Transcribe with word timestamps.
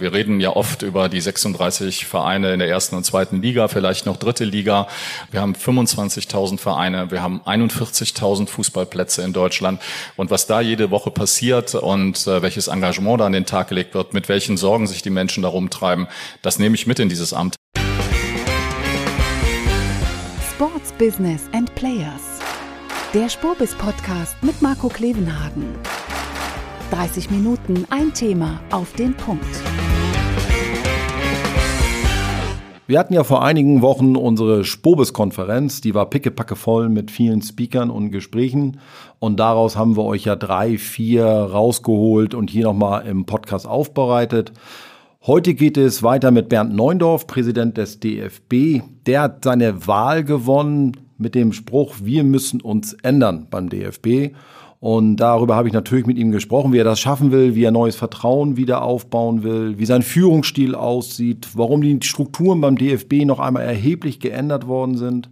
Wir 0.00 0.12
reden 0.12 0.38
ja 0.38 0.54
oft 0.54 0.82
über 0.82 1.08
die 1.08 1.20
36 1.20 2.06
Vereine 2.06 2.52
in 2.52 2.60
der 2.60 2.68
ersten 2.68 2.94
und 2.94 3.02
zweiten 3.02 3.42
Liga, 3.42 3.66
vielleicht 3.66 4.06
noch 4.06 4.16
dritte 4.16 4.44
Liga. 4.44 4.86
Wir 5.32 5.40
haben 5.40 5.54
25.000 5.54 6.58
Vereine, 6.58 7.10
wir 7.10 7.20
haben 7.20 7.40
41.000 7.44 8.46
Fußballplätze 8.46 9.22
in 9.22 9.32
Deutschland. 9.32 9.82
Und 10.14 10.30
was 10.30 10.46
da 10.46 10.60
jede 10.60 10.92
Woche 10.92 11.10
passiert 11.10 11.74
und 11.74 12.28
äh, 12.28 12.42
welches 12.42 12.68
Engagement 12.68 13.20
da 13.20 13.26
an 13.26 13.32
den 13.32 13.44
Tag 13.44 13.70
gelegt 13.70 13.94
wird, 13.94 14.14
mit 14.14 14.28
welchen 14.28 14.56
Sorgen 14.56 14.86
sich 14.86 15.02
die 15.02 15.10
Menschen 15.10 15.42
darum 15.42 15.68
treiben, 15.68 16.06
das 16.42 16.60
nehme 16.60 16.76
ich 16.76 16.86
mit 16.86 17.00
in 17.00 17.08
dieses 17.08 17.32
Amt. 17.32 17.56
Sports 20.52 20.92
Business 20.96 21.42
and 21.52 21.74
Players. 21.74 22.38
Der 23.14 23.28
Spurbis 23.28 23.74
Podcast 23.74 24.36
mit 24.44 24.62
Marco 24.62 24.88
Klevenhagen. 24.88 25.74
30 26.92 27.30
Minuten, 27.30 27.84
ein 27.90 28.14
Thema 28.14 28.60
auf 28.70 28.92
den 28.92 29.14
Punkt. 29.14 29.44
Wir 32.88 32.98
hatten 32.98 33.12
ja 33.12 33.22
vor 33.22 33.44
einigen 33.44 33.82
Wochen 33.82 34.16
unsere 34.16 34.64
Spobis-Konferenz, 34.64 35.82
die 35.82 35.94
war 35.94 36.08
pickepacke 36.08 36.56
voll 36.56 36.88
mit 36.88 37.10
vielen 37.10 37.42
Speakern 37.42 37.90
und 37.90 38.12
Gesprächen 38.12 38.80
und 39.18 39.38
daraus 39.38 39.76
haben 39.76 39.98
wir 39.98 40.04
euch 40.04 40.24
ja 40.24 40.36
drei, 40.36 40.78
vier 40.78 41.26
rausgeholt 41.26 42.32
und 42.32 42.48
hier 42.48 42.64
nochmal 42.64 43.06
im 43.06 43.26
Podcast 43.26 43.66
aufbereitet. 43.66 44.54
Heute 45.26 45.52
geht 45.52 45.76
es 45.76 46.02
weiter 46.02 46.30
mit 46.30 46.48
Bernd 46.48 46.74
Neundorf, 46.74 47.26
Präsident 47.26 47.76
des 47.76 48.00
DFB. 48.00 48.80
Der 49.04 49.20
hat 49.20 49.44
seine 49.44 49.86
Wahl 49.86 50.24
gewonnen 50.24 50.92
mit 51.18 51.34
dem 51.34 51.52
Spruch, 51.52 51.96
wir 52.02 52.24
müssen 52.24 52.62
uns 52.62 52.94
ändern 52.94 53.48
beim 53.50 53.68
DFB. 53.68 54.34
Und 54.80 55.16
darüber 55.16 55.56
habe 55.56 55.66
ich 55.66 55.74
natürlich 55.74 56.06
mit 56.06 56.18
ihm 56.18 56.30
gesprochen, 56.30 56.72
wie 56.72 56.78
er 56.78 56.84
das 56.84 57.00
schaffen 57.00 57.32
will, 57.32 57.56
wie 57.56 57.64
er 57.64 57.72
neues 57.72 57.96
Vertrauen 57.96 58.56
wieder 58.56 58.82
aufbauen 58.82 59.42
will, 59.42 59.78
wie 59.78 59.86
sein 59.86 60.02
Führungsstil 60.02 60.76
aussieht, 60.76 61.48
warum 61.54 61.80
die 61.80 61.98
Strukturen 62.02 62.60
beim 62.60 62.78
DFB 62.78 63.24
noch 63.24 63.40
einmal 63.40 63.64
erheblich 63.64 64.20
geändert 64.20 64.68
worden 64.68 64.96
sind, 64.96 65.30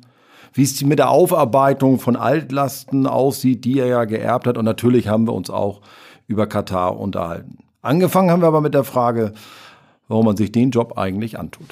wie 0.53 0.65
es 0.65 0.83
mit 0.83 0.99
der 0.99 1.11
Aufarbeitung 1.11 2.01
von 2.01 2.17
Altlasten 2.17 3.07
aussieht, 3.07 3.65
die 3.65 3.79
er 3.79 3.87
ja 3.87 4.05
geerbt 4.05 4.49
hat. 4.49 4.59
Und 4.59 4.65
natürlich 4.65 5.07
haben 5.07 5.29
wir 5.29 5.35
uns 5.35 5.49
auch 5.49 5.81
über 6.27 6.49
Katar 6.49 6.99
unterhalten. 6.99 7.59
Angefangen 7.83 8.33
haben 8.33 8.43
wir 8.43 8.49
aber 8.49 8.61
mit 8.61 8.75
der 8.75 8.83
Frage, 8.83 9.33
warum 10.09 10.27
man 10.27 10.37
sich 10.37 10.51
den 10.51 10.71
Job 10.71 10.99
eigentlich 10.99 11.39
antut. 11.39 11.67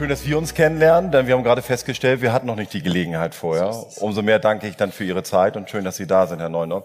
Schön, 0.00 0.08
dass 0.08 0.26
wir 0.26 0.38
uns 0.38 0.54
kennenlernen, 0.54 1.10
denn 1.10 1.26
wir 1.26 1.34
haben 1.34 1.44
gerade 1.44 1.60
festgestellt, 1.60 2.22
wir 2.22 2.32
hatten 2.32 2.46
noch 2.46 2.56
nicht 2.56 2.72
die 2.72 2.80
Gelegenheit 2.80 3.34
vorher. 3.34 3.84
Umso 3.96 4.22
mehr 4.22 4.38
danke 4.38 4.66
ich 4.66 4.76
dann 4.76 4.92
für 4.92 5.04
Ihre 5.04 5.22
Zeit 5.22 5.58
und 5.58 5.68
schön, 5.68 5.84
dass 5.84 5.98
Sie 5.98 6.06
da 6.06 6.26
sind, 6.26 6.38
Herr 6.38 6.48
Neunhoff. 6.48 6.84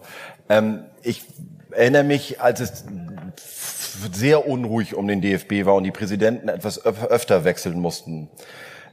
Ähm, 0.49 0.83
ich 1.01 1.23
erinnere 1.71 2.03
mich, 2.03 2.41
als 2.41 2.59
es 2.59 2.83
sehr 4.11 4.45
unruhig 4.49 4.95
um 4.95 5.07
den 5.07 5.21
DFB 5.21 5.65
war 5.65 5.75
und 5.75 5.85
die 5.85 5.91
Präsidenten 5.91 6.49
etwas 6.49 6.85
öfter 6.85 7.45
wechseln 7.45 7.79
mussten, 7.79 8.27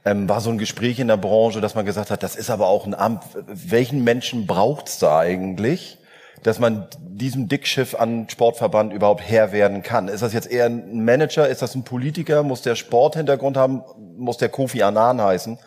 ähm, 0.05 0.29
war 0.29 0.41
so 0.41 0.51
ein 0.51 0.59
Gespräch 0.59 1.01
in 1.01 1.09
der 1.09 1.17
Branche, 1.17 1.61
dass 1.61 1.75
man 1.75 1.85
gesagt 1.85 2.13
hat, 2.13 2.23
das 2.23 2.37
ist 2.37 2.49
aber 2.49 2.69
auch 2.69 2.87
ein 2.87 2.95
Amt. 2.95 3.25
Welchen 3.49 4.05
Menschen 4.05 4.47
braucht's 4.47 5.01
da 5.01 5.19
eigentlich? 5.19 5.99
Dass 6.43 6.59
man 6.59 6.87
diesem 6.99 7.49
Dickschiff 7.49 7.95
an 7.95 8.29
Sportverband 8.29 8.93
überhaupt 8.93 9.23
Herr 9.23 9.53
werden 9.53 9.83
kann? 9.83 10.09
Ist 10.09 10.23
das 10.23 10.33
jetzt 10.33 10.51
eher 10.51 10.67
ein 10.67 11.05
Manager? 11.05 11.49
Ist 11.49 11.63
das 11.63 11.75
ein 11.75 11.85
Politiker? 11.85 12.43
Muss 12.43 12.63
der 12.63 12.75
Sporthintergrund 12.75 13.57
haben? 13.57 13.83
Muss 14.17 14.39
der 14.39 14.49
Kofi 14.49 14.83
Annan 14.83 15.21
heißen? 15.21 15.59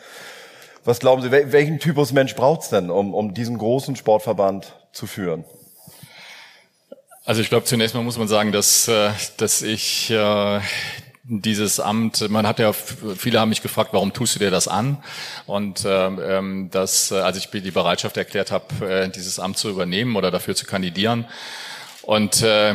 Was 0.83 0.99
glauben 0.99 1.21
Sie, 1.21 1.31
welchen 1.31 1.79
Typus 1.79 2.11
Mensch 2.11 2.35
braucht's 2.35 2.69
denn, 2.69 2.91
um, 2.91 3.13
um 3.13 3.33
diesen 3.33 3.57
großen 3.57 3.95
Sportverband 3.95 4.73
zu 4.91 5.07
führen? 5.07 5.45
Also 7.23 7.41
ich 7.41 7.49
glaube, 7.49 7.65
zunächst 7.65 7.95
mal 7.95 8.03
muss 8.03 8.19
man 8.19 8.27
sagen, 8.27 8.51
dass, 8.51 8.87
äh, 8.87 9.09
dass 9.37 9.63
ich 9.63 10.11
äh, 10.11 10.59
dieses 11.27 11.79
Amt, 11.79 12.29
man 12.29 12.45
hat 12.45 12.59
ja, 12.59 12.71
viele 12.71 13.39
haben 13.39 13.49
mich 13.49 13.63
gefragt, 13.63 13.89
warum 13.93 14.13
tust 14.13 14.35
du 14.35 14.39
dir 14.39 14.51
das 14.51 14.67
an? 14.67 14.97
Und 15.47 15.83
ähm, 15.85 16.19
ähm 16.23 16.69
das, 16.72 17.11
äh, 17.11 17.16
als 17.16 17.38
ich 17.38 17.50
die 17.50 17.72
Bereitschaft 17.72 18.17
erklärt 18.17 18.51
habe, 18.51 18.88
äh, 18.88 19.09
dieses 19.09 19.39
Amt 19.39 19.57
zu 19.57 19.69
übernehmen 19.69 20.16
oder 20.16 20.29
dafür 20.29 20.55
zu 20.55 20.66
kandidieren, 20.66 21.25
und 22.05 22.43
äh, 22.43 22.73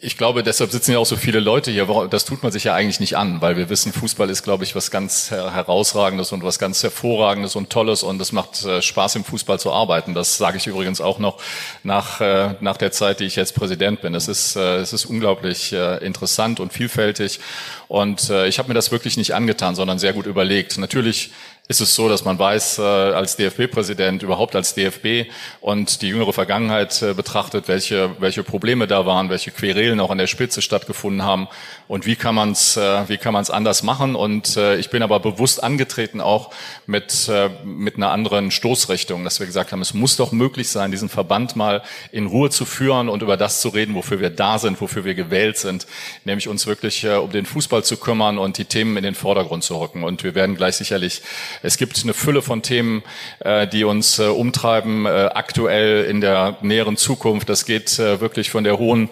ich 0.00 0.18
glaube, 0.18 0.42
deshalb 0.42 0.72
sitzen 0.72 0.90
ja 0.90 0.98
auch 0.98 1.06
so 1.06 1.16
viele 1.16 1.38
Leute 1.38 1.70
hier. 1.70 1.86
Das 2.10 2.24
tut 2.24 2.42
man 2.42 2.50
sich 2.50 2.64
ja 2.64 2.74
eigentlich 2.74 2.98
nicht 2.98 3.16
an, 3.16 3.40
weil 3.40 3.56
wir 3.56 3.68
wissen, 3.68 3.92
Fußball 3.92 4.28
ist, 4.30 4.42
glaube 4.42 4.64
ich, 4.64 4.74
was 4.74 4.90
ganz 4.90 5.30
herausragendes 5.30 6.32
und 6.32 6.42
was 6.42 6.58
ganz 6.58 6.82
hervorragendes 6.82 7.54
und 7.54 7.70
tolles 7.70 8.02
und 8.02 8.20
es 8.20 8.32
macht 8.32 8.64
äh, 8.64 8.82
Spaß 8.82 9.14
im 9.14 9.24
Fußball 9.24 9.60
zu 9.60 9.72
arbeiten. 9.72 10.12
Das 10.12 10.38
sage 10.38 10.56
ich 10.56 10.66
übrigens 10.66 11.00
auch 11.00 11.20
noch 11.20 11.40
nach 11.84 12.20
äh, 12.20 12.56
nach 12.60 12.76
der 12.76 12.90
Zeit, 12.90 13.20
die 13.20 13.26
ich 13.26 13.36
jetzt 13.36 13.54
Präsident 13.54 14.00
bin. 14.00 14.16
Es 14.16 14.26
ist 14.26 14.56
äh, 14.56 14.78
es 14.78 14.92
ist 14.92 15.04
unglaublich 15.04 15.72
äh, 15.72 16.04
interessant 16.04 16.58
und 16.58 16.72
vielfältig 16.72 17.38
und 17.86 18.28
äh, 18.28 18.48
ich 18.48 18.58
habe 18.58 18.68
mir 18.68 18.74
das 18.74 18.90
wirklich 18.90 19.16
nicht 19.16 19.36
angetan, 19.36 19.76
sondern 19.76 20.00
sehr 20.00 20.14
gut 20.14 20.26
überlegt. 20.26 20.78
Natürlich 20.78 21.30
ist 21.70 21.82
es 21.82 21.94
so, 21.94 22.08
dass 22.08 22.24
man 22.24 22.38
weiß, 22.38 22.78
äh, 22.78 22.82
als 22.82 23.36
DFB-Präsident, 23.36 24.22
überhaupt 24.22 24.56
als 24.56 24.72
DFB 24.72 25.30
und 25.60 26.00
die 26.00 26.08
jüngere 26.08 26.32
Vergangenheit 26.32 27.02
äh, 27.02 27.12
betrachtet, 27.12 27.68
welche, 27.68 28.10
welche 28.20 28.42
Probleme 28.42 28.86
da 28.86 29.04
waren, 29.04 29.28
welche 29.28 29.50
Querelen 29.50 30.00
auch 30.00 30.08
an 30.08 30.16
der 30.16 30.28
Spitze 30.28 30.62
stattgefunden 30.62 31.24
haben 31.24 31.46
und 31.86 32.06
wie 32.06 32.16
kann 32.16 32.34
man 32.34 32.52
es 32.52 32.78
äh, 32.78 33.06
wie 33.10 33.18
kann 33.18 33.34
man 33.34 33.42
es 33.42 33.50
anders 33.50 33.82
machen. 33.82 34.14
Und 34.16 34.56
ich 34.56 34.88
bin 34.90 35.02
aber 35.02 35.20
bewusst 35.20 35.62
angetreten 35.62 36.20
auch 36.20 36.52
mit, 36.86 37.30
mit 37.64 37.96
einer 37.96 38.10
anderen 38.10 38.50
Stoßrichtung, 38.50 39.24
dass 39.24 39.40
wir 39.40 39.46
gesagt 39.46 39.72
haben, 39.72 39.82
es 39.82 39.94
muss 39.94 40.16
doch 40.16 40.32
möglich 40.32 40.68
sein, 40.68 40.90
diesen 40.90 41.08
Verband 41.08 41.54
mal 41.54 41.82
in 42.12 42.26
Ruhe 42.26 42.50
zu 42.50 42.64
führen 42.64 43.08
und 43.08 43.22
über 43.22 43.36
das 43.36 43.60
zu 43.60 43.68
reden, 43.68 43.94
wofür 43.94 44.20
wir 44.20 44.30
da 44.30 44.58
sind, 44.58 44.80
wofür 44.80 45.04
wir 45.04 45.14
gewählt 45.14 45.58
sind, 45.58 45.86
nämlich 46.24 46.48
uns 46.48 46.66
wirklich 46.66 47.06
um 47.06 47.30
den 47.30 47.46
Fußball 47.46 47.84
zu 47.84 47.96
kümmern 47.96 48.38
und 48.38 48.58
die 48.58 48.64
Themen 48.64 48.96
in 48.96 49.02
den 49.02 49.14
Vordergrund 49.14 49.64
zu 49.64 49.78
rücken. 49.78 50.04
Und 50.04 50.24
wir 50.24 50.34
werden 50.34 50.56
gleich 50.56 50.76
sicherlich 50.76 51.22
es 51.62 51.76
gibt 51.76 52.00
eine 52.02 52.14
Fülle 52.14 52.42
von 52.42 52.62
Themen, 52.62 53.02
äh, 53.40 53.66
die 53.66 53.84
uns 53.84 54.18
äh, 54.18 54.26
umtreiben, 54.26 55.06
äh, 55.06 55.30
aktuell 55.34 56.04
in 56.04 56.20
der 56.20 56.58
näheren 56.62 56.96
Zukunft. 56.96 57.48
Das 57.48 57.64
geht 57.64 57.98
wirklich 57.98 58.50
von 58.50 58.64
der 58.64 58.78
hohen 58.78 59.08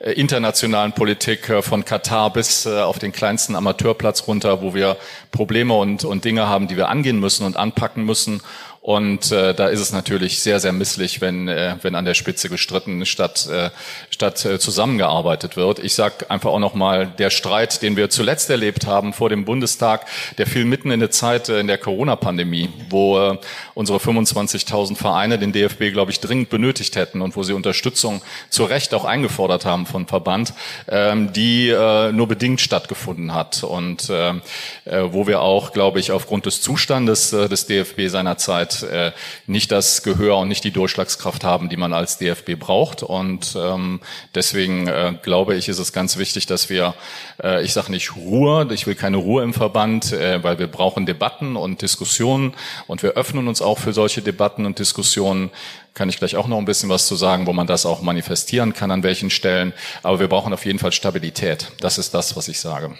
internationalen 0.00 0.92
Politik 0.92 1.52
von 1.60 1.84
Katar 1.84 2.32
bis 2.32 2.66
auf 2.66 2.98
den 2.98 3.12
kleinsten 3.12 3.54
Amateurplatz 3.54 4.26
runter, 4.26 4.62
wo 4.62 4.74
wir 4.74 4.96
Probleme 5.30 5.74
und, 5.74 6.04
und 6.04 6.24
Dinge 6.24 6.48
haben, 6.48 6.68
die 6.68 6.76
wir 6.76 6.88
angehen 6.88 7.20
müssen 7.20 7.44
und 7.44 7.56
anpacken 7.56 8.04
müssen. 8.04 8.40
Und 8.82 9.30
äh, 9.30 9.52
da 9.52 9.68
ist 9.68 9.80
es 9.80 9.92
natürlich 9.92 10.40
sehr, 10.40 10.58
sehr 10.58 10.72
misslich, 10.72 11.20
wenn, 11.20 11.48
äh, 11.48 11.76
wenn 11.82 11.94
an 11.94 12.06
der 12.06 12.14
Spitze 12.14 12.48
gestritten 12.48 13.04
statt, 13.04 13.46
äh, 13.46 13.68
statt 14.08 14.42
äh, 14.46 14.58
zusammengearbeitet 14.58 15.58
wird. 15.58 15.80
Ich 15.80 15.92
sage 15.92 16.30
einfach 16.30 16.48
auch 16.48 16.58
nochmal, 16.58 17.06
der 17.18 17.28
Streit, 17.28 17.82
den 17.82 17.96
wir 17.96 18.08
zuletzt 18.08 18.48
erlebt 18.48 18.86
haben 18.86 19.12
vor 19.12 19.28
dem 19.28 19.44
Bundestag, 19.44 20.06
der 20.38 20.46
fiel 20.46 20.64
mitten 20.64 20.90
in 20.90 21.00
der 21.00 21.10
Zeit 21.10 21.50
äh, 21.50 21.60
in 21.60 21.66
der 21.66 21.76
Corona-Pandemie, 21.76 22.70
wo 22.88 23.18
äh, 23.18 23.38
unsere 23.74 23.98
25.000 23.98 24.96
Vereine 24.96 25.38
den 25.38 25.52
DFB, 25.52 25.92
glaube 25.92 26.10
ich, 26.10 26.20
dringend 26.20 26.48
benötigt 26.48 26.96
hätten 26.96 27.20
und 27.20 27.36
wo 27.36 27.42
sie 27.42 27.52
Unterstützung 27.52 28.22
zu 28.48 28.64
Recht 28.64 28.94
auch 28.94 29.04
eingefordert 29.04 29.66
haben 29.66 29.84
von 29.84 30.06
Verband, 30.06 30.54
ähm, 30.88 31.34
die 31.34 31.68
äh, 31.68 32.12
nur 32.12 32.28
bedingt 32.28 32.62
stattgefunden 32.62 33.34
hat 33.34 33.62
und 33.62 34.08
äh, 34.08 34.30
äh, 34.30 35.12
wo 35.12 35.26
wir 35.26 35.42
auch, 35.42 35.72
glaube 35.72 36.00
ich, 36.00 36.12
aufgrund 36.12 36.46
des 36.46 36.62
Zustandes 36.62 37.34
äh, 37.34 37.46
des 37.46 37.66
DFB 37.66 38.08
seinerzeit 38.08 38.69
Äh, 38.82 39.12
nicht 39.46 39.72
das 39.72 40.02
Gehör 40.02 40.38
und 40.38 40.48
nicht 40.48 40.64
die 40.64 40.70
Durchschlagskraft 40.70 41.44
haben, 41.44 41.68
die 41.68 41.76
man 41.76 41.92
als 41.92 42.18
DFB 42.18 42.58
braucht. 42.58 43.02
Und 43.02 43.56
ähm, 43.58 44.00
deswegen 44.34 44.86
äh, 44.86 45.14
glaube 45.22 45.54
ich, 45.56 45.68
ist 45.68 45.78
es 45.78 45.92
ganz 45.92 46.16
wichtig, 46.16 46.46
dass 46.46 46.70
wir, 46.70 46.94
äh, 47.42 47.62
ich 47.64 47.72
sage 47.72 47.90
nicht 47.90 48.16
Ruhe, 48.16 48.68
ich 48.72 48.86
will 48.86 48.94
keine 48.94 49.16
Ruhe 49.16 49.42
im 49.42 49.54
Verband, 49.54 50.12
weil 50.12 50.58
wir 50.58 50.66
brauchen 50.66 51.06
Debatten 51.06 51.56
und 51.56 51.82
Diskussionen 51.82 52.54
und 52.86 53.02
wir 53.02 53.12
öffnen 53.12 53.48
uns 53.48 53.62
auch 53.62 53.78
für 53.78 53.92
solche 53.92 54.22
Debatten 54.22 54.66
und 54.66 54.78
Diskussionen 54.78 55.50
kann 55.94 56.08
ich 56.08 56.18
gleich 56.18 56.36
auch 56.36 56.46
noch 56.46 56.58
ein 56.58 56.64
bisschen 56.64 56.88
was 56.88 57.06
zu 57.06 57.16
sagen, 57.16 57.46
wo 57.46 57.52
man 57.52 57.66
das 57.66 57.86
auch 57.86 58.00
manifestieren 58.02 58.72
kann, 58.72 58.90
an 58.90 59.02
welchen 59.02 59.30
Stellen. 59.30 59.72
Aber 60.02 60.20
wir 60.20 60.28
brauchen 60.28 60.52
auf 60.52 60.64
jeden 60.64 60.78
Fall 60.78 60.92
Stabilität. 60.92 61.72
Das 61.80 61.98
ist 61.98 62.14
das, 62.14 62.36
was 62.36 62.48
ich 62.48 62.60
sage. 62.60 62.96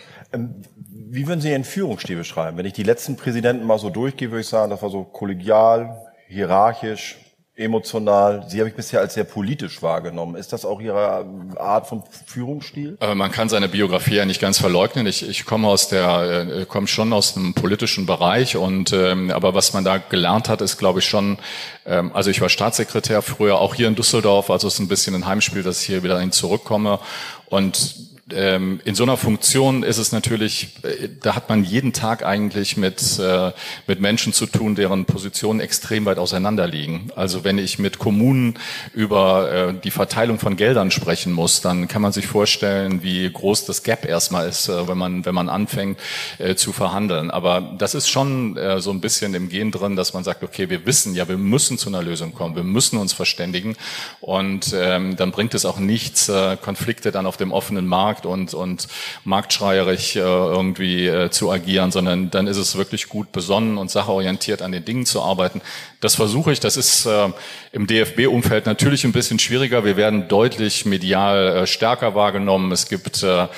Wie 1.12 1.26
würden 1.26 1.40
Sie 1.40 1.50
Ihren 1.50 1.64
Führungsstil 1.64 2.16
beschreiben? 2.16 2.56
Wenn 2.56 2.66
ich 2.66 2.72
die 2.72 2.84
letzten 2.84 3.16
Präsidenten 3.16 3.66
mal 3.66 3.80
so 3.80 3.90
durchgehe, 3.90 4.30
würde 4.30 4.42
ich 4.42 4.46
sagen, 4.46 4.70
das 4.70 4.80
war 4.80 4.90
so 4.90 5.02
kollegial, 5.02 6.06
hierarchisch, 6.28 7.16
emotional. 7.56 8.44
Sie 8.48 8.60
habe 8.60 8.70
ich 8.70 8.76
bisher 8.76 9.00
als 9.00 9.14
sehr 9.14 9.24
politisch 9.24 9.82
wahrgenommen. 9.82 10.36
Ist 10.36 10.52
das 10.52 10.64
auch 10.64 10.80
Ihre 10.80 11.26
Art 11.58 11.88
von 11.88 12.04
Führungsstil? 12.26 12.96
Äh, 13.00 13.16
man 13.16 13.32
kann 13.32 13.48
seine 13.48 13.68
Biografie 13.68 14.14
ja 14.14 14.24
nicht 14.24 14.40
ganz 14.40 14.60
verleugnen. 14.60 15.08
Ich, 15.08 15.28
ich 15.28 15.44
komme 15.46 15.66
aus 15.66 15.88
der, 15.88 16.46
äh, 16.48 16.64
komme 16.66 16.86
schon 16.86 17.12
aus 17.12 17.34
dem 17.34 17.54
politischen 17.54 18.06
Bereich 18.06 18.56
und 18.56 18.92
ähm, 18.92 19.32
aber 19.32 19.52
was 19.52 19.72
man 19.72 19.82
da 19.82 19.98
gelernt 19.98 20.48
hat, 20.48 20.60
ist, 20.60 20.78
glaube 20.78 21.00
ich, 21.00 21.06
schon. 21.06 21.38
Ähm, 21.86 22.12
also 22.14 22.30
ich 22.30 22.40
war 22.40 22.48
Staatssekretär 22.48 23.20
früher 23.20 23.58
auch 23.58 23.74
hier 23.74 23.88
in 23.88 23.96
Düsseldorf, 23.96 24.48
also 24.48 24.68
es 24.68 24.74
ist 24.74 24.80
ein 24.80 24.86
bisschen 24.86 25.16
ein 25.16 25.26
Heimspiel, 25.26 25.64
dass 25.64 25.80
ich 25.80 25.86
hier 25.86 26.04
wieder 26.04 26.20
hin 26.20 26.30
zurückkomme 26.30 27.00
und 27.46 28.10
ähm, 28.34 28.80
in 28.84 28.94
so 28.94 29.02
einer 29.02 29.16
Funktion 29.16 29.82
ist 29.82 29.98
es 29.98 30.12
natürlich, 30.12 30.74
äh, 30.82 31.08
da 31.22 31.34
hat 31.34 31.48
man 31.48 31.64
jeden 31.64 31.92
Tag 31.92 32.24
eigentlich 32.24 32.76
mit, 32.76 33.18
äh, 33.18 33.52
mit 33.86 34.00
Menschen 34.00 34.32
zu 34.32 34.46
tun, 34.46 34.74
deren 34.74 35.04
Positionen 35.04 35.60
extrem 35.60 36.04
weit 36.04 36.18
auseinander 36.18 36.66
liegen. 36.66 37.10
Also 37.16 37.44
wenn 37.44 37.58
ich 37.58 37.78
mit 37.78 37.98
Kommunen 37.98 38.58
über 38.94 39.52
äh, 39.52 39.74
die 39.74 39.90
Verteilung 39.90 40.38
von 40.38 40.56
Geldern 40.56 40.90
sprechen 40.90 41.32
muss, 41.32 41.60
dann 41.60 41.88
kann 41.88 42.02
man 42.02 42.12
sich 42.12 42.26
vorstellen, 42.26 43.02
wie 43.02 43.30
groß 43.30 43.64
das 43.66 43.82
Gap 43.82 44.04
erstmal 44.04 44.48
ist, 44.48 44.68
äh, 44.68 44.88
wenn 44.88 44.98
man, 44.98 45.24
wenn 45.24 45.34
man 45.34 45.48
anfängt 45.48 45.98
äh, 46.38 46.54
zu 46.54 46.72
verhandeln. 46.72 47.30
Aber 47.30 47.74
das 47.78 47.94
ist 47.94 48.08
schon 48.08 48.56
äh, 48.56 48.80
so 48.80 48.90
ein 48.90 49.00
bisschen 49.00 49.34
im 49.34 49.48
Gehen 49.48 49.70
drin, 49.70 49.96
dass 49.96 50.14
man 50.14 50.24
sagt, 50.24 50.42
okay, 50.42 50.70
wir 50.70 50.86
wissen 50.86 51.14
ja, 51.14 51.28
wir 51.28 51.38
müssen 51.38 51.78
zu 51.78 51.88
einer 51.88 52.02
Lösung 52.02 52.34
kommen, 52.34 52.56
wir 52.56 52.62
müssen 52.62 52.98
uns 52.98 53.12
verständigen 53.12 53.76
und 54.20 54.74
ähm, 54.74 55.16
dann 55.16 55.30
bringt 55.30 55.54
es 55.54 55.64
auch 55.64 55.78
nichts, 55.78 56.30
Konflikte 56.62 57.10
dann 57.10 57.26
auf 57.26 57.36
dem 57.36 57.52
offenen 57.52 57.86
Markt 57.86 58.19
Markt 58.20 58.26
und, 58.26 58.54
und 58.54 58.88
marktschreierisch 59.24 60.16
äh, 60.16 60.20
irgendwie 60.20 61.06
äh, 61.06 61.30
zu 61.30 61.50
agieren, 61.50 61.90
sondern 61.90 62.30
dann 62.30 62.46
ist 62.46 62.56
es 62.56 62.76
wirklich 62.76 63.08
gut 63.08 63.32
besonnen 63.32 63.78
und 63.78 63.90
sachorientiert 63.90 64.62
an 64.62 64.72
den 64.72 64.84
Dingen 64.84 65.06
zu 65.06 65.22
arbeiten. 65.22 65.60
Das 66.00 66.14
versuche 66.14 66.52
ich. 66.52 66.60
Das 66.60 66.76
ist 66.76 67.06
äh, 67.06 67.28
im 67.72 67.86
DFB-Umfeld 67.86 68.66
natürlich 68.66 69.04
ein 69.04 69.12
bisschen 69.12 69.38
schwieriger. 69.38 69.84
Wir 69.84 69.96
werden 69.96 70.28
deutlich 70.28 70.84
medial 70.86 71.56
äh, 71.56 71.66
stärker 71.66 72.14
wahrgenommen. 72.14 72.72
Es 72.72 72.88
gibt 72.88 73.22
äh, 73.22 73.48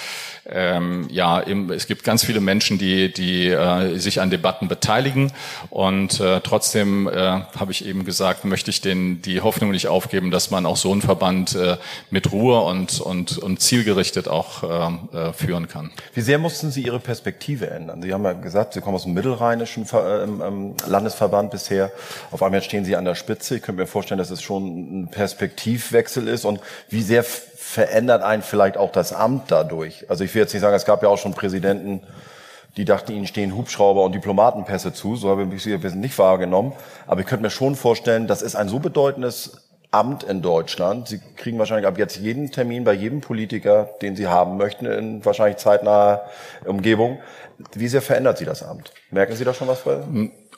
ähm, 0.47 1.09
ja, 1.11 1.39
im, 1.41 1.71
es 1.71 1.87
gibt 1.87 2.05
ganz 2.05 2.25
viele 2.25 2.41
Menschen, 2.41 2.79
die, 2.79 3.13
die 3.13 3.49
äh, 3.49 3.97
sich 3.99 4.21
an 4.21 4.31
Debatten 4.31 4.69
beteiligen 4.69 5.33
und 5.71 6.21
äh, 6.21 6.41
trotzdem 6.41 7.09
äh, 7.09 7.15
habe 7.15 7.71
ich 7.71 7.85
eben 7.87 8.05
gesagt, 8.05 8.45
möchte 8.45 8.71
ich 8.71 8.81
den 8.81 9.23
die 9.23 9.41
Hoffnung 9.41 9.71
nicht 9.71 9.89
aufgeben, 9.89 10.31
dass 10.31 10.51
man 10.51 10.67
auch 10.67 10.77
so 10.77 10.91
einen 10.91 11.03
Verband 11.03 11.55
äh, 11.55 11.77
mit 12.11 12.33
Ruhe 12.33 12.61
und, 12.63 13.01
und, 13.01 13.39
und 13.39 13.61
zielgerichtet 13.61 14.29
auch 14.29 14.63
äh, 15.13 15.29
äh, 15.29 15.33
führen 15.33 15.69
kann. 15.69 15.91
Wie 16.15 16.21
sehr 16.21 16.39
mussten 16.39 16.71
Sie 16.71 16.83
Ihre 16.83 17.01
Perspektive 17.01 17.71
ändern? 17.71 18.03
Sie 18.03 18.13
haben 18.13 18.25
ja 18.25 18.33
gesagt, 18.33 18.75
Sie 18.75 18.81
kommen 18.81 18.97
aus 18.97 19.05
dem 19.05 19.15
mittelrheinischen 19.15 19.87
Ver 19.87 20.25
ähm, 20.25 20.43
ähm 20.45 20.75
Landesverband 20.87 21.51
bisher. 21.51 21.93
Auf 22.31 22.43
einmal 22.43 22.63
stehen 22.63 22.85
Sie 22.85 22.97
an 22.97 23.05
der 23.05 23.15
Spitze. 23.15 23.57
Ich 23.57 23.63
könnte 23.63 23.81
mir 23.81 23.87
vorstellen, 23.87 24.19
dass 24.19 24.31
es 24.31 24.43
schon 24.43 25.03
ein 25.03 25.09
Perspektivwechsel 25.09 26.29
ist. 26.29 26.45
Und 26.45 26.61
wie 26.89 27.03
sehr 27.03 27.25
verändert 27.73 28.23
einen 28.23 28.43
vielleicht 28.43 28.77
auch 28.77 28.93
das 28.93 29.15
Amt 29.15 29.51
dadurch. 29.51 30.05
Also 30.11 30.25
ich 30.25 30.35
will 30.35 30.43
jetzt 30.43 30.53
nicht 30.53 30.61
sagen, 30.61 30.77
es 30.77 30.85
gab 30.85 31.03
ja 31.03 31.09
auch 31.09 31.17
schon 31.17 31.33
Präsidenten, 31.33 32.03
die 32.77 32.85
dachten, 32.85 33.13
ihnen 33.13 33.27
stehen 33.27 33.57
Hubschrauber 33.57 34.03
und 34.03 34.15
Diplomatenpässe 34.15 34.93
zu. 34.93 35.17
So 35.17 35.31
habe 35.31 35.49
ich 35.55 35.63
sie 35.63 35.79
nicht 35.79 36.19
wahrgenommen. 36.19 36.75
Aber 37.07 37.23
ich 37.23 37.27
könnte 37.27 37.45
mir 37.45 37.51
schon 37.51 37.75
vorstellen, 37.75 38.27
das 38.27 38.43
ist 38.43 38.57
ein 38.57 38.69
so 38.69 38.79
bedeutendes 38.79 39.71
Amt 39.91 40.23
in 40.23 40.43
Deutschland. 40.43 41.09
Sie 41.09 41.21
kriegen 41.37 41.59
wahrscheinlich 41.59 41.87
ab 41.87 41.97
jetzt 41.97 42.17
jeden 42.17 42.51
Termin 42.51 42.85
bei 42.85 42.93
jedem 42.93 43.23
Politiker, 43.23 43.89
den 44.03 44.17
Sie 44.17 44.27
haben 44.27 44.59
möchten, 44.59 44.85
in 44.85 45.25
wahrscheinlich 45.25 45.57
zeitnaher 45.57 46.27
Umgebung. 46.67 47.21
Wie 47.75 47.89
sehr 47.89 48.03
verändert 48.03 48.37
Sie 48.37 48.45
das 48.45 48.63
Amt? 48.63 48.93
Merken 49.11 49.35
Sie 49.35 49.45
da 49.45 49.55
schon 49.55 49.69
was? 49.69 49.81
Vorher? 49.81 50.05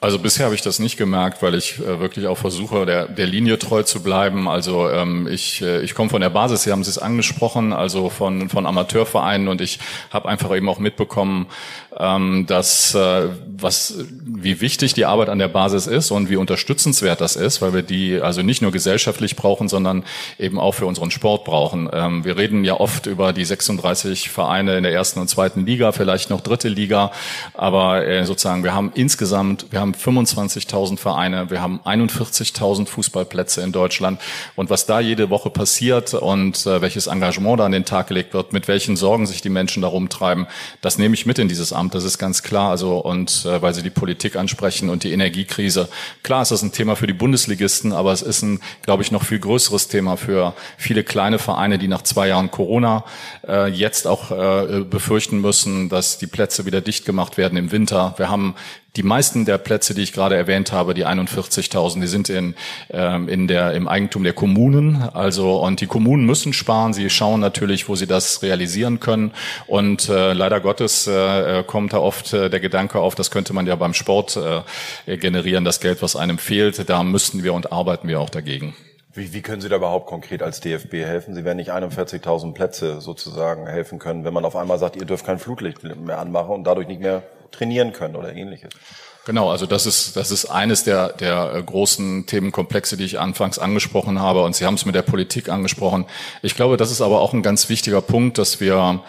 Also 0.00 0.19
bisher 0.19 0.44
habe 0.44 0.55
ich 0.55 0.61
das 0.61 0.79
nicht 0.81 0.99
gemerkt, 0.99 1.41
weil 1.43 1.55
ich 1.55 1.79
äh, 1.79 1.99
wirklich 1.99 2.26
auch 2.26 2.37
versuche, 2.37 2.85
der, 2.85 3.08
der 3.08 3.26
Linie 3.26 3.58
treu 3.58 3.82
zu 3.85 4.02
bleiben. 4.02 4.49
Also 4.49 4.91
ähm, 4.91 5.26
ich, 5.26 5.62
äh, 5.62 5.81
ich 5.81 5.94
komme 5.94 6.11
von 6.11 6.20
der 6.20 6.29
Basis, 6.29 6.64
Sie 6.64 6.73
haben 6.73 6.82
es 6.82 6.99
angesprochen, 6.99 7.73
also 7.73 8.11
von, 8.11 8.50
von 8.50 8.67
Amateurvereinen 8.67 9.49
und 9.49 9.62
ich 9.62 9.79
habe 10.11 10.29
einfach 10.29 10.55
eben 10.55 10.69
auch 10.69 10.79
mitbekommen, 10.79 11.46
ähm, 11.99 12.44
dass 12.46 12.94
äh, 12.94 13.29
was 13.56 13.94
wie 14.25 14.61
wichtig 14.61 14.94
die 14.94 15.06
Arbeit 15.06 15.29
an 15.29 15.38
der 15.38 15.49
Basis 15.49 15.87
ist 15.87 16.11
und 16.11 16.29
wie 16.29 16.37
unterstützenswert 16.37 17.20
das 17.20 17.37
ist, 17.37 17.62
weil 17.62 17.73
wir 17.73 17.82
die 17.82 18.20
also 18.20 18.43
nicht 18.43 18.62
nur 18.62 18.73
gesellschaftlich 18.73 19.37
brauchen, 19.37 19.69
sondern 19.69 20.05
eben 20.38 20.58
auch 20.58 20.73
für 20.73 20.87
unseren 20.87 21.12
Sport 21.12 21.44
brauchen. 21.44 21.88
Ähm, 21.93 22.25
wir 22.25 22.37
reden 22.37 22.64
ja 22.64 22.75
oft 22.75 23.06
über 23.06 23.32
die 23.32 23.44
36 23.44 24.29
Vereine 24.29 24.76
in 24.76 24.82
der 24.82 24.93
ersten 24.93 25.20
und 25.20 25.29
zweiten 25.29 25.64
Liga, 25.64 25.93
vielleicht 25.93 26.31
noch 26.31 26.40
dritte 26.40 26.69
Liga, 26.69 27.12
aber 27.55 28.06
äh, 28.06 28.26
sozusagen 28.26 28.64
wir 28.64 28.75
haben 28.75 28.93
insgesamt, 28.94 29.67
wir 29.70 29.81
haben 29.81 29.84
25.000 29.93 30.99
Vereine, 30.99 31.51
wir 31.51 31.61
haben 31.61 31.81
41.000 31.85 32.87
Fußballplätze 32.87 33.61
in 33.63 33.73
Deutschland 33.73 34.21
und 34.57 34.71
was 34.71 34.87
da 34.87 35.01
jede 35.01 35.31
Woche 35.31 35.51
passiert 35.51 36.15
und 36.15 36.67
äh, 36.67 36.81
welches 36.81 37.07
Engagement 37.07 37.61
da 37.61 37.67
an 37.67 37.73
den 37.73 37.85
Tag 37.85 38.09
gelegt 38.09 38.35
wird, 38.35 38.53
mit 38.53 38.69
welchen 38.69 38.97
Sorgen 38.97 39.27
sich 39.27 39.43
die 39.43 39.49
Menschen 39.51 39.83
darum 39.83 40.09
treiben, 40.09 40.47
das 40.81 40.99
nehme 40.99 41.15
ich 41.15 41.27
mit 41.27 41.39
in 41.39 41.49
dieses 41.49 41.73
Amt, 41.73 41.95
das 41.95 42.05
ist 42.05 42.19
ganz 42.19 42.43
klar. 42.43 42.71
Also 42.71 42.99
und 42.99 43.45
äh, 43.45 43.61
weil 43.61 43.75
Sie 43.75 43.83
die 43.83 43.91
Politik 43.91 44.37
ansprechen 44.37 44.89
und 44.89 45.05
die 45.05 45.13
Energiekrise, 45.13 45.89
klar 46.23 46.43
ist 46.43 46.51
das 46.51 46.63
ein 46.63 46.73
Thema 46.73 46.97
für 46.97 47.07
die 47.07 47.13
Bundesligisten, 47.13 47.93
aber 47.93 48.13
es 48.13 48.23
ist 48.23 48.43
ein, 48.43 48.61
glaube 48.83 49.03
ich, 49.03 49.11
noch 49.11 49.25
viel 49.25 49.39
größeres 49.39 49.89
Thema 49.89 50.17
für 50.17 50.55
viele 50.77 51.05
kleine 51.05 51.39
Vereine, 51.39 51.79
die 51.79 51.89
nach 51.89 52.03
zwei 52.03 52.29
Jahren 52.29 52.51
Corona 52.51 53.05
äh, 53.47 53.69
jetzt 53.71 54.07
auch 54.07 54.31
äh, 54.31 54.85
befürchten 54.85 55.41
müssen, 55.41 55.89
dass 55.89 56.19
die 56.19 56.27
Plätze 56.27 56.67
wieder 56.67 56.81
dicht 56.81 57.05
gemacht 57.05 57.37
werden 57.37 57.59
im 57.59 57.73
Winter. 57.73 58.15
Wir 58.17 58.29
haben 58.31 58.55
die 58.96 59.02
meisten 59.02 59.44
der 59.44 59.58
Plätze, 59.58 59.94
die 59.94 60.02
ich 60.02 60.12
gerade 60.12 60.37
erwähnt 60.37 60.70
habe, 60.70 60.94
die 60.94 61.05
41.000, 61.05 62.00
die 62.00 62.06
sind 62.06 62.29
in, 62.29 62.55
ähm, 62.91 63.29
in 63.29 63.49
der, 63.49 63.73
im 63.73 63.88
Eigentum 63.88 64.23
der 64.23 64.32
Kommunen. 64.32 65.02
Also, 65.12 65.56
und 65.56 65.81
die 65.81 65.87
Kommunen 65.87 66.25
müssen 66.26 66.52
sparen. 66.52 66.93
Sie 66.93 67.11
schauen 67.11 67.41
natürlich, 67.41 67.88
wo 67.88 67.96
sie 67.96 68.06
das 68.06 68.43
realisieren 68.43 69.00
können. 69.00 69.32
Und 69.67 70.08
äh, 70.08 70.32
leider 70.32 70.61
Gottes 70.61 71.06
äh, 71.06 71.64
kommt 71.67 71.93
da 71.93 71.99
oft 71.99 72.32
äh, 72.32 72.49
der 72.49 72.61
Gedanke 72.61 73.00
auf, 73.00 73.14
das 73.14 73.31
könnte 73.31 73.52
man 73.52 73.67
ja 73.67 73.75
beim 73.75 73.94
Sport 73.94 74.38
äh, 75.06 75.17
generieren, 75.17 75.64
das 75.64 75.81
Geld, 75.81 76.00
was 76.00 76.14
einem 76.14 76.38
fehlt. 76.38 76.88
Da 76.88 77.02
müssten 77.02 77.43
wir 77.43 77.55
und 77.55 77.73
arbeiten 77.73 78.06
wir 78.06 78.20
auch 78.20 78.31
dagegen. 78.31 78.75
Wie, 79.12 79.32
wie 79.32 79.43
können 79.43 79.61
Sie 79.61 79.69
da 79.69 79.76
überhaupt 79.76 80.06
konkret 80.06 80.43
als 80.43 80.61
DFB 80.61 80.94
helfen? 80.94 81.35
Sie 81.35 81.44
werden 81.44 81.58
nicht 81.58 81.73
41.000 81.73 82.52
Plätze 82.52 83.00
sozusagen 83.00 83.67
helfen 83.69 84.00
können, 84.00 84.25
wenn 84.25 84.35
man 84.35 84.44
auf 84.44 84.56
einmal 84.56 84.79
sagt, 84.79 84.97
ihr 84.97 85.05
dürft 85.05 85.25
kein 85.25 85.38
Flutlicht 85.38 85.85
mehr 85.85 86.19
anmachen 86.19 86.50
und 86.50 86.64
dadurch 86.64 86.88
nicht 86.88 87.00
mehr 87.00 87.23
trainieren 87.56 87.93
können 87.93 88.17
oder 88.17 88.35
ähnliches. 88.35 88.71
Genau, 89.26 89.50
also 89.50 89.65
das 89.65 89.87
ist, 89.87 90.17
das 90.17 90.31
ist 90.31 90.47
eines 90.47 90.85
der, 90.85 91.09
der 91.15 91.55
äh, 91.55 91.62
großen 91.62 92.26
Themenkomplexe, 92.26 92.99
die 92.99 93.05
ich 93.05 93.19
anfangs 93.19 93.59
angesprochen 93.59 94.21
habe. 94.21 94.43
Und 94.43 94.55
Sie 94.55 94.67
haben 94.67 94.75
es 94.75 94.85
mit 94.85 94.94
der 94.94 95.03
Politik 95.03 95.49
angesprochen. 95.49 96.05
Ich 96.43 96.55
glaube, 96.55 96.76
das 96.76 96.91
ist 96.91 97.00
aber 97.00 97.23
auch 97.23 97.32
ein 97.32 97.43
ganz 97.43 97.71
wichtiger 97.71 98.03
Punkt, 98.03 98.37
dass 98.37 98.61
wir 98.61 99.00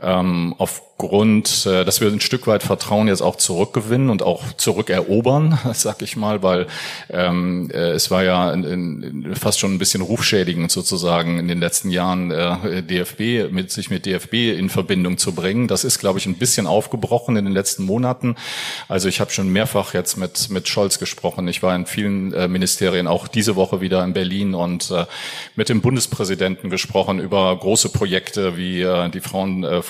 ähm, 0.00 0.54
aufgrund, 0.58 1.66
äh, 1.66 1.84
dass 1.84 2.00
wir 2.00 2.08
ein 2.08 2.20
Stück 2.20 2.46
weit 2.46 2.62
Vertrauen 2.62 3.08
jetzt 3.08 3.22
auch 3.22 3.36
zurückgewinnen 3.36 4.10
und 4.10 4.22
auch 4.22 4.42
zurückerobern, 4.56 5.58
sag 5.72 6.02
ich 6.02 6.16
mal, 6.16 6.42
weil 6.42 6.66
ähm, 7.10 7.70
äh, 7.72 7.90
es 7.90 8.10
war 8.10 8.22
ja 8.22 8.52
in, 8.52 8.64
in, 8.64 9.34
fast 9.34 9.58
schon 9.58 9.74
ein 9.74 9.78
bisschen 9.78 10.02
rufschädigend 10.02 10.70
sozusagen 10.70 11.38
in 11.38 11.48
den 11.48 11.60
letzten 11.60 11.90
Jahren 11.90 12.30
äh, 12.30 12.82
DFB 12.82 13.52
mit 13.52 13.70
sich 13.70 13.90
mit 13.90 14.06
DFB 14.06 14.34
in 14.56 14.68
Verbindung 14.68 15.18
zu 15.18 15.32
bringen. 15.32 15.68
Das 15.68 15.84
ist, 15.84 15.98
glaube 15.98 16.18
ich, 16.18 16.26
ein 16.26 16.34
bisschen 16.34 16.66
aufgebrochen 16.66 17.36
in 17.36 17.44
den 17.44 17.54
letzten 17.54 17.84
Monaten. 17.84 18.36
Also 18.88 19.08
ich 19.08 19.20
habe 19.20 19.30
schon 19.30 19.48
mehrfach 19.64 19.94
jetzt 19.94 20.18
mit 20.18 20.50
mit 20.50 20.68
Scholz 20.68 20.98
gesprochen. 20.98 21.48
Ich 21.48 21.62
war 21.62 21.74
in 21.74 21.86
vielen 21.86 22.34
äh, 22.34 22.48
Ministerien 22.48 23.06
auch 23.06 23.28
diese 23.28 23.56
Woche 23.56 23.80
wieder 23.80 24.04
in 24.04 24.12
Berlin 24.12 24.54
und 24.54 24.90
äh, 24.90 25.06
mit 25.56 25.70
dem 25.70 25.80
Bundespräsidenten 25.80 26.68
gesprochen 26.68 27.18
über 27.18 27.56
große 27.56 27.88
Projekte 27.88 28.58
wie 28.58 28.82
äh, 28.82 29.08
die 29.08 29.20
Frauen 29.20 29.64
äh, 29.64 29.80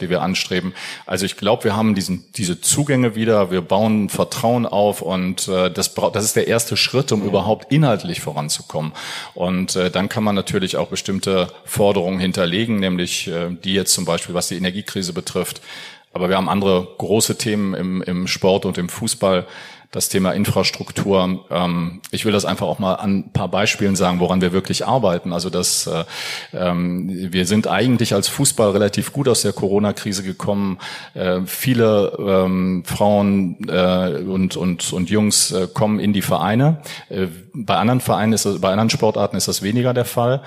die 0.00 0.08
wir 0.08 0.22
anstreben. 0.22 0.72
Also 1.04 1.26
ich 1.26 1.36
glaube, 1.36 1.64
wir 1.64 1.76
haben 1.76 1.94
diesen, 1.94 2.24
diese 2.34 2.62
Zugänge 2.62 3.14
wieder, 3.14 3.50
wir 3.50 3.60
bauen 3.60 4.08
Vertrauen 4.08 4.64
auf 4.64 5.02
und 5.02 5.48
äh, 5.48 5.70
das, 5.70 5.92
das 5.94 6.24
ist 6.24 6.36
der 6.36 6.48
erste 6.48 6.78
Schritt, 6.78 7.12
um 7.12 7.22
überhaupt 7.22 7.70
inhaltlich 7.70 8.22
voranzukommen. 8.22 8.92
Und 9.34 9.76
äh, 9.76 9.90
dann 9.90 10.08
kann 10.08 10.24
man 10.24 10.34
natürlich 10.34 10.78
auch 10.78 10.88
bestimmte 10.88 11.48
Forderungen 11.66 12.20
hinterlegen, 12.20 12.80
nämlich 12.80 13.28
äh, 13.28 13.50
die 13.50 13.74
jetzt 13.74 13.92
zum 13.92 14.06
Beispiel, 14.06 14.34
was 14.34 14.48
die 14.48 14.56
Energiekrise 14.56 15.12
betrifft. 15.12 15.60
Aber 16.12 16.28
wir 16.28 16.36
haben 16.36 16.48
andere 16.48 16.88
große 16.98 17.38
Themen 17.38 17.74
im, 17.74 18.02
im 18.02 18.26
Sport 18.26 18.64
und 18.64 18.78
im 18.78 18.88
Fußball 18.88 19.46
das 19.92 20.08
Thema 20.08 20.32
Infrastruktur. 20.32 21.44
Ähm, 21.50 22.00
ich 22.10 22.24
will 22.24 22.32
das 22.32 22.46
einfach 22.46 22.66
auch 22.66 22.78
mal 22.78 22.94
an 22.94 23.18
ein 23.18 23.32
paar 23.32 23.48
Beispielen 23.48 23.94
sagen, 23.94 24.20
woran 24.20 24.40
wir 24.40 24.52
wirklich 24.52 24.86
arbeiten. 24.86 25.34
Also 25.34 25.50
dass 25.50 25.86
äh, 25.86 26.04
ähm, 26.54 27.10
wir 27.30 27.46
sind 27.46 27.68
eigentlich 27.68 28.14
als 28.14 28.26
Fußball 28.28 28.70
relativ 28.70 29.12
gut 29.12 29.28
aus 29.28 29.42
der 29.42 29.52
Corona-Krise 29.52 30.22
gekommen. 30.22 30.78
Äh, 31.12 31.40
viele 31.44 32.16
ähm, 32.18 32.84
Frauen 32.86 33.68
äh, 33.68 34.22
und 34.26 34.56
und 34.56 34.92
und 34.94 35.10
Jungs 35.10 35.52
äh, 35.52 35.68
kommen 35.72 36.00
in 36.00 36.14
die 36.14 36.22
Vereine. 36.22 36.78
Äh, 37.10 37.26
bei 37.52 37.76
anderen 37.76 38.00
Vereinen 38.00 38.32
ist 38.32 38.46
das, 38.46 38.62
bei 38.62 38.70
anderen 38.70 38.90
Sportarten 38.90 39.36
ist 39.36 39.46
das 39.46 39.60
weniger 39.60 39.92
der 39.92 40.06
Fall. 40.06 40.42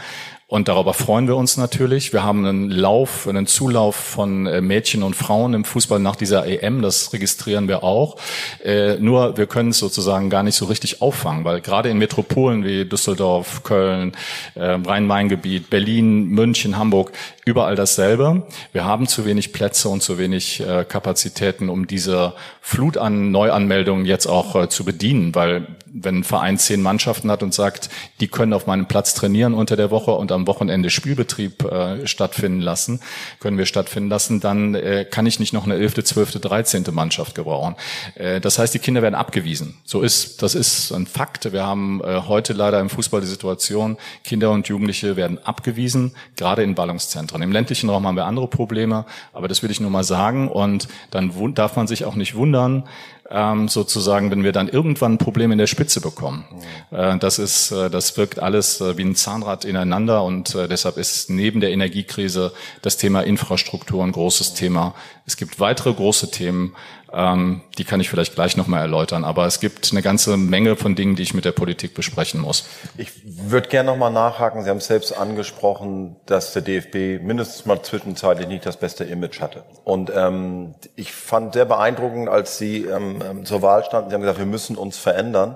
Und 0.47 0.67
darüber 0.67 0.93
freuen 0.93 1.27
wir 1.27 1.35
uns 1.35 1.57
natürlich. 1.57 2.13
Wir 2.13 2.23
haben 2.23 2.45
einen 2.45 2.69
Lauf, 2.69 3.27
einen 3.27 3.47
Zulauf 3.47 3.95
von 3.95 4.45
äh, 4.45 4.61
Mädchen 4.61 5.01
und 5.01 5.15
Frauen 5.15 5.55
im 5.55 5.65
Fußball 5.65 5.97
nach 5.97 6.15
dieser 6.15 6.45
EM. 6.45 6.83
Das 6.83 7.13
registrieren 7.13 7.67
wir 7.67 7.83
auch. 7.83 8.17
Äh, 8.63 8.97
nur 8.99 9.37
wir 9.37 9.47
können 9.47 9.69
es 9.69 9.79
sozusagen 9.79 10.29
gar 10.29 10.43
nicht 10.43 10.53
so 10.53 10.65
richtig 10.65 11.01
auffangen, 11.01 11.45
weil 11.45 11.61
gerade 11.61 11.89
in 11.89 11.97
Metropolen 11.97 12.63
wie 12.63 12.85
Düsseldorf, 12.85 13.63
Köln, 13.63 14.15
äh, 14.53 14.63
Rhein-Main-Gebiet, 14.63 15.71
Berlin, 15.71 16.27
München, 16.27 16.77
Hamburg, 16.77 17.11
überall 17.45 17.75
dasselbe. 17.75 18.47
Wir 18.73 18.85
haben 18.85 19.07
zu 19.07 19.25
wenig 19.25 19.53
Plätze 19.53 19.87
und 19.89 20.01
zu 20.01 20.17
wenig 20.17 20.63
Kapazitäten, 20.89 21.69
um 21.69 21.87
diese 21.87 22.33
Flut 22.59 22.97
an 22.97 23.31
Neuanmeldungen 23.31 24.05
jetzt 24.05 24.25
auch 24.25 24.67
zu 24.67 24.83
bedienen, 24.83 25.35
weil 25.35 25.67
wenn 25.97 26.19
ein 26.19 26.23
Verein 26.23 26.57
zehn 26.57 26.81
Mannschaften 26.81 27.31
hat 27.31 27.41
und 27.41 27.53
sagt, 27.53 27.89
die 28.19 28.27
können 28.27 28.51
auf 28.51 28.67
meinem 28.67 28.87
Platz 28.87 29.13
trainieren 29.13 29.53
unter 29.53 29.77
der 29.77 29.91
Woche 29.91 30.11
und 30.11 30.31
am 30.31 30.45
Wochenende 30.45 30.89
Spielbetrieb 30.89 31.63
äh, 31.63 32.05
stattfinden 32.05 32.59
lassen, 32.59 32.99
können 33.39 33.57
wir 33.57 33.65
stattfinden 33.65 34.09
lassen, 34.09 34.41
dann 34.41 34.75
äh, 34.75 35.05
kann 35.09 35.25
ich 35.25 35.39
nicht 35.39 35.53
noch 35.53 35.63
eine 35.63 35.75
elfte, 35.75 36.03
zwölfte, 36.03 36.41
dreizehnte 36.41 36.91
Mannschaft 36.91 37.33
gebrauchen. 37.33 37.75
Äh, 38.15 38.41
das 38.41 38.59
heißt, 38.59 38.73
die 38.73 38.79
Kinder 38.79 39.01
werden 39.01 39.15
abgewiesen. 39.15 39.77
So 39.85 40.01
ist, 40.01 40.41
das 40.41 40.53
ist 40.53 40.91
ein 40.91 41.07
Fakt. 41.07 41.53
Wir 41.53 41.65
haben 41.65 42.01
äh, 42.03 42.23
heute 42.27 42.51
leider 42.51 42.81
im 42.81 42.89
Fußball 42.89 43.21
die 43.21 43.27
Situation, 43.27 43.97
Kinder 44.25 44.51
und 44.51 44.67
Jugendliche 44.67 45.15
werden 45.15 45.39
abgewiesen, 45.45 46.13
gerade 46.35 46.63
in 46.63 46.75
Ballungszentren. 46.75 47.34
Im 47.41 47.51
ländlichen 47.51 47.89
Raum 47.89 48.05
haben 48.07 48.15
wir 48.15 48.25
andere 48.25 48.47
Probleme, 48.47 49.05
aber 49.33 49.47
das 49.47 49.63
will 49.63 49.71
ich 49.71 49.79
nur 49.79 49.91
mal 49.91 50.03
sagen. 50.03 50.47
Und 50.47 50.87
dann 51.11 51.31
darf 51.53 51.75
man 51.75 51.87
sich 51.87 52.05
auch 52.05 52.15
nicht 52.15 52.35
wundern, 52.35 52.83
ähm, 53.29 53.67
sozusagen, 53.67 54.29
wenn 54.31 54.43
wir 54.43 54.51
dann 54.51 54.67
irgendwann 54.67 55.13
ein 55.13 55.17
Problem 55.17 55.51
in 55.51 55.57
der 55.57 55.67
Spitze 55.67 55.99
bekommen. 55.99 56.45
Äh, 56.91 57.17
das 57.17 57.39
ist, 57.39 57.71
äh, 57.71 57.89
das 57.89 58.17
wirkt 58.17 58.39
alles 58.39 58.81
äh, 58.81 58.97
wie 58.97 59.03
ein 59.03 59.15
Zahnrad 59.15 59.65
ineinander 59.65 60.23
und 60.23 60.53
äh, 60.53 60.67
deshalb 60.67 60.97
ist 60.97 61.29
neben 61.29 61.59
der 61.59 61.71
Energiekrise 61.71 62.53
das 62.81 62.97
Thema 62.97 63.21
Infrastruktur 63.21 64.03
ein 64.03 64.11
großes 64.11 64.53
Thema. 64.53 64.93
Es 65.25 65.37
gibt 65.37 65.59
weitere 65.59 65.93
große 65.93 66.29
Themen, 66.29 66.75
ähm, 67.15 67.61
die 67.77 67.85
kann 67.85 67.99
ich 67.99 68.09
vielleicht 68.09 68.35
gleich 68.35 68.57
nochmal 68.57 68.81
erläutern. 68.81 69.23
Aber 69.23 69.45
es 69.45 69.59
gibt 69.59 69.91
eine 69.91 70.01
ganze 70.01 70.37
Menge 70.37 70.75
von 70.75 70.95
Dingen, 70.95 71.15
die 71.15 71.23
ich 71.23 71.33
mit 71.33 71.45
der 71.45 71.53
Politik 71.53 71.93
besprechen 71.93 72.41
muss. 72.41 72.67
Ich 72.97 73.11
würde 73.23 73.69
gerne 73.69 73.89
nochmal 73.89 74.11
nachhaken. 74.11 74.63
Sie 74.63 74.69
haben 74.69 74.77
es 74.77 74.87
selbst 74.87 75.17
angesprochen, 75.17 76.17
dass 76.25 76.53
der 76.53 76.61
DFB 76.61 77.23
mindestens 77.23 77.65
mal 77.65 77.81
zwischenzeitlich 77.81 78.47
nicht 78.47 78.65
das 78.65 78.77
beste 78.77 79.05
Image 79.05 79.39
hatte. 79.39 79.63
Und 79.83 80.11
ähm, 80.13 80.75
ich 80.95 81.13
fand 81.13 81.53
sehr 81.53 81.65
beeindruckend, 81.65 82.27
als 82.27 82.57
Sie 82.57 82.83
ähm, 82.85 83.21
ähm 83.23 83.45
zur 83.45 83.61
Wahl 83.61 83.83
standen. 83.85 84.09
Sie 84.09 84.13
haben 84.13 84.21
gesagt, 84.21 84.39
wir 84.39 84.45
müssen 84.45 84.75
uns 84.75 84.97
verändern 84.97 85.55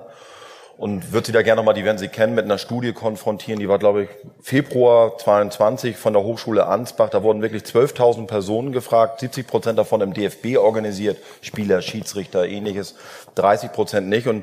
und 0.80 1.12
würde 1.12 1.26
Sie 1.26 1.32
da 1.32 1.42
gerne 1.42 1.58
nochmal, 1.58 1.74
die 1.74 1.84
werden 1.84 1.98
Sie 1.98 2.08
kennen, 2.08 2.34
mit 2.34 2.46
einer 2.46 2.56
Studie 2.56 2.94
konfrontieren. 2.94 3.60
Die 3.60 3.68
war, 3.68 3.78
glaube 3.78 4.04
ich, 4.04 4.08
Februar 4.40 5.18
22 5.18 5.98
von 5.98 6.14
der 6.14 6.22
Hochschule 6.22 6.64
Ansbach. 6.64 7.10
Da 7.10 7.22
wurden 7.22 7.42
wirklich 7.42 7.64
12.000 7.64 8.26
Personen 8.26 8.72
gefragt, 8.72 9.20
70 9.20 9.46
Prozent 9.46 9.78
davon 9.78 10.00
im 10.00 10.14
DFB 10.14 10.56
organisiert, 10.56 11.18
Spieler, 11.42 11.82
Schiedsrichter, 11.82 12.46
ähnliches, 12.46 12.94
30 13.34 13.72
Prozent 13.72 14.08
nicht. 14.08 14.26
Und 14.26 14.42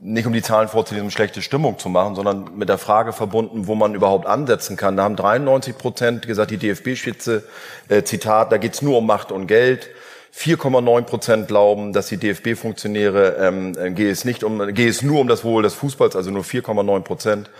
nicht 0.00 0.26
um 0.26 0.32
die 0.32 0.42
Zahlen 0.42 0.66
vorzulesen, 0.66 1.06
um 1.06 1.10
schlechte 1.12 1.42
Stimmung 1.42 1.78
zu 1.78 1.88
machen, 1.88 2.16
sondern 2.16 2.56
mit 2.56 2.68
der 2.68 2.78
Frage 2.78 3.12
verbunden, 3.12 3.68
wo 3.68 3.76
man 3.76 3.94
überhaupt 3.94 4.26
ansetzen 4.26 4.76
kann. 4.76 4.96
Da 4.96 5.04
haben 5.04 5.14
93 5.14 5.78
Prozent 5.78 6.26
gesagt, 6.26 6.50
die 6.50 6.56
DFB-Spitze, 6.56 7.44
äh, 7.88 8.02
Zitat, 8.02 8.50
da 8.50 8.56
geht's 8.56 8.82
nur 8.82 8.98
um 8.98 9.06
Macht 9.06 9.30
und 9.30 9.46
Geld. 9.46 9.90
4,9 10.34 11.02
Prozent 11.02 11.48
glauben, 11.48 11.92
dass 11.92 12.08
die 12.08 12.16
DFB-Funktionäre 12.16 13.36
ähm, 13.40 13.76
äh, 13.78 13.90
geht 13.90 14.10
es 14.10 14.24
nicht 14.24 14.44
um 14.44 14.58
geht 14.74 14.90
es 14.90 15.02
nur 15.02 15.20
um 15.20 15.28
das 15.28 15.44
Wohl 15.44 15.62
des 15.62 15.74
Fußballs, 15.74 16.16
also 16.16 16.30
nur 16.30 16.44
4,9 16.44 17.00
Prozent. 17.00 17.50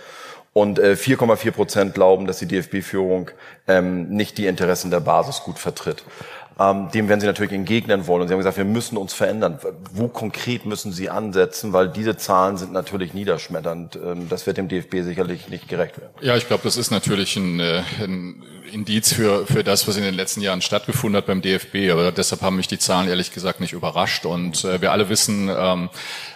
Und 0.51 0.79
äh, 0.79 0.93
4,4 0.93 1.51
Prozent 1.51 1.93
glauben, 1.93 2.25
dass 2.25 2.39
die 2.39 2.47
DFB-Führung 2.47 3.31
ähm, 3.67 4.09
nicht 4.09 4.37
die 4.37 4.47
Interessen 4.47 4.89
der 4.89 4.99
Basis 4.99 5.41
gut 5.43 5.59
vertritt. 5.59 6.03
Ähm, 6.59 6.89
dem 6.93 7.07
werden 7.07 7.21
Sie 7.21 7.27
natürlich 7.27 7.53
entgegnen 7.53 8.05
wollen. 8.05 8.23
Und 8.23 8.27
Sie 8.27 8.33
haben 8.33 8.39
gesagt, 8.39 8.57
wir 8.57 8.65
müssen 8.65 8.97
uns 8.97 9.13
verändern. 9.13 9.59
Wo 9.93 10.09
konkret 10.09 10.65
müssen 10.65 10.91
Sie 10.91 11.09
ansetzen? 11.09 11.71
Weil 11.71 11.87
diese 11.87 12.17
Zahlen 12.17 12.57
sind 12.57 12.73
natürlich 12.73 13.13
niederschmetternd. 13.13 13.95
Ähm, 13.95 14.27
das 14.27 14.45
wird 14.45 14.57
dem 14.57 14.67
DFB 14.67 15.03
sicherlich 15.03 15.47
nicht 15.47 15.69
gerecht 15.69 15.99
werden. 15.99 16.11
Ja, 16.21 16.35
ich 16.35 16.47
glaube, 16.47 16.63
das 16.63 16.75
ist 16.75 16.91
natürlich 16.91 17.37
ein, 17.37 17.61
äh, 17.61 17.81
ein 18.03 18.43
Indiz 18.73 19.13
für, 19.13 19.45
für 19.47 19.63
das, 19.63 19.87
was 19.87 19.95
in 19.95 20.03
den 20.03 20.13
letzten 20.13 20.41
Jahren 20.41 20.61
stattgefunden 20.61 21.17
hat 21.17 21.27
beim 21.27 21.41
DFB. 21.41 21.91
Aber 21.91 22.11
deshalb 22.11 22.41
haben 22.41 22.57
mich 22.57 22.67
die 22.67 22.77
Zahlen 22.77 23.07
ehrlich 23.07 23.31
gesagt 23.31 23.61
nicht 23.61 23.71
überrascht. 23.71 24.25
Und 24.25 24.65
äh, 24.65 24.81
wir 24.81 24.91
alle 24.91 25.07
wissen, 25.07 25.49
ähm, 25.49 25.89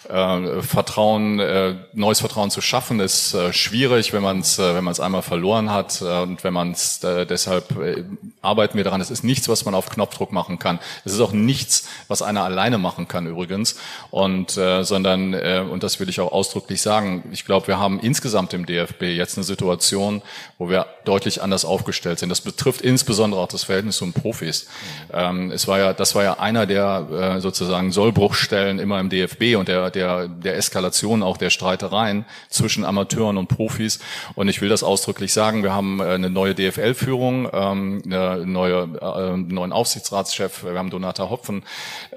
äh, 0.10 0.62
Vertrauen, 0.62 1.40
äh, 1.40 1.76
neues 1.94 2.20
Vertrauen 2.20 2.52
zu 2.52 2.62
schaffen, 2.62 3.00
ist 3.00 3.34
äh, 3.34 3.54
schwierig, 3.54 4.14
wenn 4.14 4.24
man 4.24 4.40
es 4.40 4.60
äh, 4.60 4.76
wenn 4.76 4.84
man 4.84 4.92
es 4.92 5.00
einmal 5.00 5.22
verloren 5.22 5.72
hat 5.72 6.02
äh, 6.02 6.22
und 6.22 6.44
wenn 6.44 6.54
man 6.54 6.72
es 6.72 7.04
äh, 7.04 7.26
deshalb 7.26 7.78
äh, 7.80 8.04
arbeiten 8.42 8.78
wir 8.78 8.84
daran. 8.84 9.02
Es 9.02 9.12
ist 9.12 9.24
nichts, 9.24 9.48
was 9.48 9.66
man 9.66 9.76
auf 9.76 9.90
Knopfdruck 10.14 10.32
machen 10.32 10.60
kann. 10.60 10.80
Es 11.06 11.14
ist 11.14 11.20
auch 11.20 11.32
nichts, 11.32 11.88
was 12.08 12.22
einer 12.22 12.44
alleine 12.44 12.78
machen 12.78 13.08
kann 13.08 13.28
übrigens. 13.28 13.76
Und 14.12 14.58
äh, 14.58 14.84
sondern 14.84 15.34
äh, 15.34 15.64
und 15.70 15.84
das 15.84 16.00
will 16.00 16.10
ich 16.10 16.20
auch 16.20 16.32
ausdrücklich 16.32 16.82
sagen. 16.82 17.24
Ich 17.32 17.46
glaube, 17.46 17.68
wir 17.68 17.80
haben 17.80 18.00
insgesamt 18.00 18.54
im 18.54 18.66
DFB 18.66 19.04
jetzt 19.04 19.38
eine 19.38 19.44
Situation, 19.44 20.22
wo 20.58 20.70
wir 20.70 20.86
deutlich 21.06 21.42
anders 21.42 21.66
aufgestellt 21.66 22.20
sind. 22.20 22.30
Das 22.30 22.42
betrifft 22.42 22.82
insbesondere 22.82 23.42
auch 23.42 23.48
das 23.48 23.64
Verhältnis 23.64 23.98
zu 23.98 24.06
den 24.06 24.14
Profis. 24.14 24.68
Ähm, 25.12 25.52
es 25.52 25.68
war 25.68 25.80
ja, 25.80 25.94
das 25.94 26.16
war 26.16 26.24
ja 26.24 26.40
einer 26.40 26.66
der 26.66 27.36
äh, 27.38 27.42
sozusagen 27.42 27.92
Sollbruchstellen 27.92 28.80
immer 28.80 29.00
im 29.00 29.10
DFB 29.10 29.56
und 29.58 29.68
der 29.68 29.90
der, 29.90 30.28
der 30.28 30.58
Eskalation 30.58 31.24
auch 31.24 31.38
der 31.38 31.50
Streitereien 31.50 32.26
zwischen 32.50 32.86
Amateuren 32.86 33.38
und 33.38 33.48
Profis. 33.48 34.00
Und 34.36 34.48
ich 34.48 34.62
will 34.62 34.70
das 34.70 34.84
ausdrücklich 34.84 35.34
sagen, 35.34 35.64
wir 35.64 35.74
haben 35.74 36.00
äh, 36.00 36.04
eine 36.04 36.30
neue 36.30 36.54
DFL-Führung, 36.54 37.50
ähm, 37.52 38.02
eine 38.06 38.46
neue, 38.46 38.84
äh, 39.02 39.38
neuen 39.38 39.72
Aufsichtsratschef, 39.94 40.64
wir 40.64 40.74
haben 40.80 40.90
Donata 40.90 41.30
Hopfen 41.30 41.64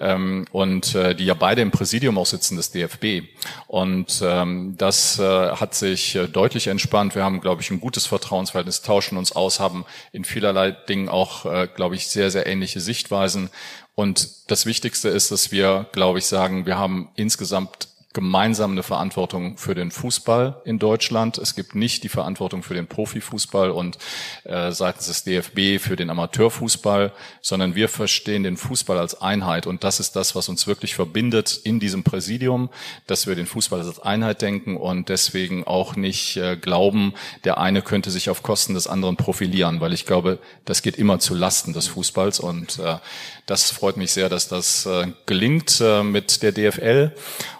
ähm, 0.00 0.46
und 0.50 0.94
äh, 0.94 1.14
die 1.14 1.26
ja 1.26 1.34
beide 1.34 1.60
im 1.60 1.70
Präsidium 1.70 2.16
auch 2.16 2.24
sitzen 2.24 2.56
des 2.56 2.70
DFB. 2.70 3.28
Und 3.66 4.22
ähm, 4.24 4.76
das 4.78 5.18
äh, 5.18 5.50
hat 5.50 5.74
sich 5.74 6.14
äh, 6.14 6.26
deutlich 6.26 6.68
entspannt. 6.68 7.14
Wir 7.14 7.22
haben, 7.22 7.42
glaube 7.42 7.60
ich, 7.60 7.70
ein 7.70 7.80
gutes 7.80 8.06
Vertrauensverhältnis, 8.06 8.80
tauschen 8.80 9.18
uns 9.18 9.32
aus, 9.32 9.60
haben 9.60 9.84
in 10.12 10.24
vielerlei 10.24 10.70
Dingen 10.70 11.10
auch, 11.10 11.44
äh, 11.44 11.68
glaube 11.74 11.96
ich, 11.96 12.08
sehr, 12.08 12.30
sehr 12.30 12.46
ähnliche 12.46 12.80
Sichtweisen. 12.80 13.50
Und 13.94 14.50
das 14.50 14.64
Wichtigste 14.64 15.10
ist, 15.10 15.30
dass 15.30 15.52
wir, 15.52 15.86
glaube 15.92 16.18
ich, 16.18 16.24
sagen, 16.24 16.64
wir 16.64 16.78
haben 16.78 17.10
insgesamt 17.14 17.88
gemeinsam 18.16 18.72
eine 18.72 18.82
Verantwortung 18.82 19.58
für 19.58 19.74
den 19.74 19.90
Fußball 19.90 20.62
in 20.64 20.78
Deutschland. 20.78 21.36
Es 21.36 21.54
gibt 21.54 21.74
nicht 21.74 22.02
die 22.02 22.08
Verantwortung 22.08 22.62
für 22.62 22.72
den 22.72 22.86
Profifußball 22.86 23.70
und 23.70 23.98
äh, 24.44 24.72
seitens 24.72 25.08
des 25.08 25.24
DFB 25.24 25.78
für 25.78 25.96
den 25.96 26.08
Amateurfußball, 26.08 27.12
sondern 27.42 27.74
wir 27.74 27.90
verstehen 27.90 28.42
den 28.42 28.56
Fußball 28.56 28.96
als 28.96 29.20
Einheit 29.20 29.66
und 29.66 29.84
das 29.84 30.00
ist 30.00 30.16
das, 30.16 30.34
was 30.34 30.48
uns 30.48 30.66
wirklich 30.66 30.94
verbindet 30.94 31.60
in 31.62 31.78
diesem 31.78 32.04
Präsidium, 32.04 32.70
dass 33.06 33.26
wir 33.26 33.34
den 33.34 33.44
Fußball 33.44 33.80
als 33.80 34.00
Einheit 34.00 34.40
denken 34.40 34.78
und 34.78 35.10
deswegen 35.10 35.64
auch 35.64 35.94
nicht 35.94 36.38
äh, 36.38 36.56
glauben, 36.56 37.12
der 37.44 37.58
eine 37.58 37.82
könnte 37.82 38.10
sich 38.10 38.30
auf 38.30 38.42
Kosten 38.42 38.72
des 38.72 38.86
anderen 38.86 39.16
profilieren, 39.16 39.82
weil 39.82 39.92
ich 39.92 40.06
glaube, 40.06 40.38
das 40.64 40.80
geht 40.80 40.96
immer 40.96 41.18
zu 41.18 41.34
Lasten 41.34 41.74
des 41.74 41.88
Fußballs 41.88 42.40
und 42.40 42.78
äh, 42.78 42.96
das 43.44 43.70
freut 43.70 43.98
mich 43.98 44.10
sehr, 44.10 44.30
dass 44.30 44.48
das 44.48 44.86
äh, 44.86 45.08
gelingt 45.26 45.82
äh, 45.82 46.02
mit 46.02 46.42
der 46.42 46.52
DFL. 46.52 47.12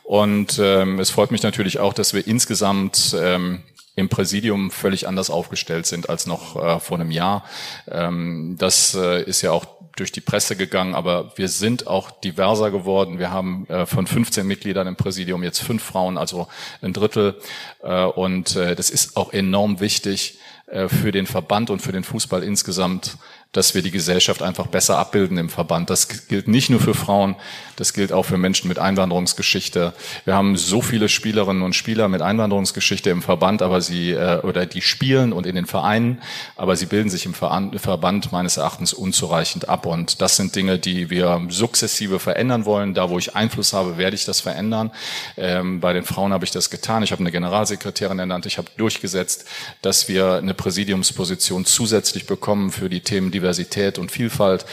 Und 0.06 0.60
ähm, 0.62 1.00
es 1.00 1.10
freut 1.10 1.32
mich 1.32 1.42
natürlich 1.42 1.80
auch, 1.80 1.92
dass 1.92 2.14
wir 2.14 2.24
insgesamt 2.28 3.16
ähm, 3.20 3.64
im 3.96 4.08
Präsidium 4.08 4.70
völlig 4.70 5.08
anders 5.08 5.30
aufgestellt 5.30 5.84
sind 5.86 6.08
als 6.08 6.26
noch 6.26 6.54
äh, 6.54 6.78
vor 6.78 7.00
einem 7.00 7.10
Jahr. 7.10 7.44
Ähm, 7.90 8.54
das 8.56 8.94
äh, 8.94 9.24
ist 9.24 9.42
ja 9.42 9.50
auch 9.50 9.66
durch 9.96 10.12
die 10.12 10.20
Presse 10.20 10.54
gegangen, 10.54 10.94
aber 10.94 11.32
wir 11.36 11.48
sind 11.48 11.88
auch 11.88 12.12
diverser 12.12 12.70
geworden. 12.70 13.18
Wir 13.18 13.32
haben 13.32 13.66
äh, 13.68 13.84
von 13.84 14.06
15 14.06 14.46
Mitgliedern 14.46 14.86
im 14.86 14.94
Präsidium 14.94 15.42
jetzt 15.42 15.60
fünf 15.60 15.82
Frauen, 15.82 16.18
also 16.18 16.46
ein 16.82 16.92
Drittel. 16.92 17.40
Äh, 17.82 18.04
und 18.04 18.54
äh, 18.54 18.76
das 18.76 18.90
ist 18.90 19.16
auch 19.16 19.32
enorm 19.32 19.80
wichtig 19.80 20.38
äh, 20.66 20.88
für 20.88 21.10
den 21.10 21.26
Verband 21.26 21.70
und 21.70 21.80
für 21.80 21.92
den 21.92 22.04
Fußball 22.04 22.44
insgesamt, 22.44 23.16
dass 23.52 23.74
wir 23.74 23.82
die 23.82 23.90
Gesellschaft 23.90 24.42
einfach 24.42 24.66
besser 24.66 24.98
abbilden 24.98 25.38
im 25.38 25.48
Verband. 25.48 25.88
Das 25.88 26.28
gilt 26.28 26.46
nicht 26.46 26.68
nur 26.68 26.80
für 26.80 26.94
Frauen, 26.94 27.36
das 27.76 27.92
gilt 27.92 28.12
auch 28.12 28.24
für 28.24 28.36
Menschen 28.38 28.68
mit 28.68 28.78
Einwanderungsgeschichte. 28.78 29.92
Wir 30.24 30.34
haben 30.34 30.56
so 30.56 30.82
viele 30.82 31.08
Spielerinnen 31.08 31.62
und 31.62 31.74
Spieler 31.74 32.08
mit 32.08 32.22
Einwanderungsgeschichte 32.22 33.10
im 33.10 33.22
Verband, 33.22 33.62
aber 33.62 33.80
sie 33.80 34.12
äh, 34.12 34.40
oder 34.42 34.66
die 34.66 34.82
spielen 34.82 35.32
und 35.32 35.46
in 35.46 35.54
den 35.54 35.66
Vereinen, 35.66 36.20
aber 36.56 36.76
sie 36.76 36.86
bilden 36.86 37.10
sich 37.10 37.26
im 37.26 37.34
Verband 37.34 38.32
meines 38.32 38.56
Erachtens 38.56 38.92
unzureichend 38.92 39.68
ab. 39.68 39.86
Und 39.86 40.20
das 40.20 40.36
sind 40.36 40.56
Dinge, 40.56 40.78
die 40.78 41.10
wir 41.10 41.42
sukzessive 41.48 42.18
verändern 42.18 42.64
wollen. 42.64 42.94
Da, 42.94 43.10
wo 43.10 43.18
ich 43.18 43.36
Einfluss 43.36 43.72
habe, 43.72 43.98
werde 43.98 44.16
ich 44.16 44.24
das 44.24 44.40
verändern. 44.40 44.90
Ähm, 45.36 45.80
bei 45.80 45.92
den 45.92 46.04
Frauen 46.04 46.32
habe 46.32 46.44
ich 46.44 46.50
das 46.50 46.70
getan. 46.70 47.02
Ich 47.02 47.12
habe 47.12 47.20
eine 47.20 47.32
Generalsekretärin 47.32 48.18
ernannt. 48.18 48.46
Ich 48.46 48.58
habe 48.58 48.68
durchgesetzt, 48.76 49.46
dass 49.82 50.08
wir 50.08 50.34
eine 50.34 50.54
Präsidiumsposition 50.54 51.64
zusätzlich 51.64 52.26
bekommen 52.26 52.70
für 52.70 52.88
die 52.88 53.00
Themen 53.00 53.30
Diversität 53.36 53.98
und 53.98 54.10
Vielfalt. 54.10 54.66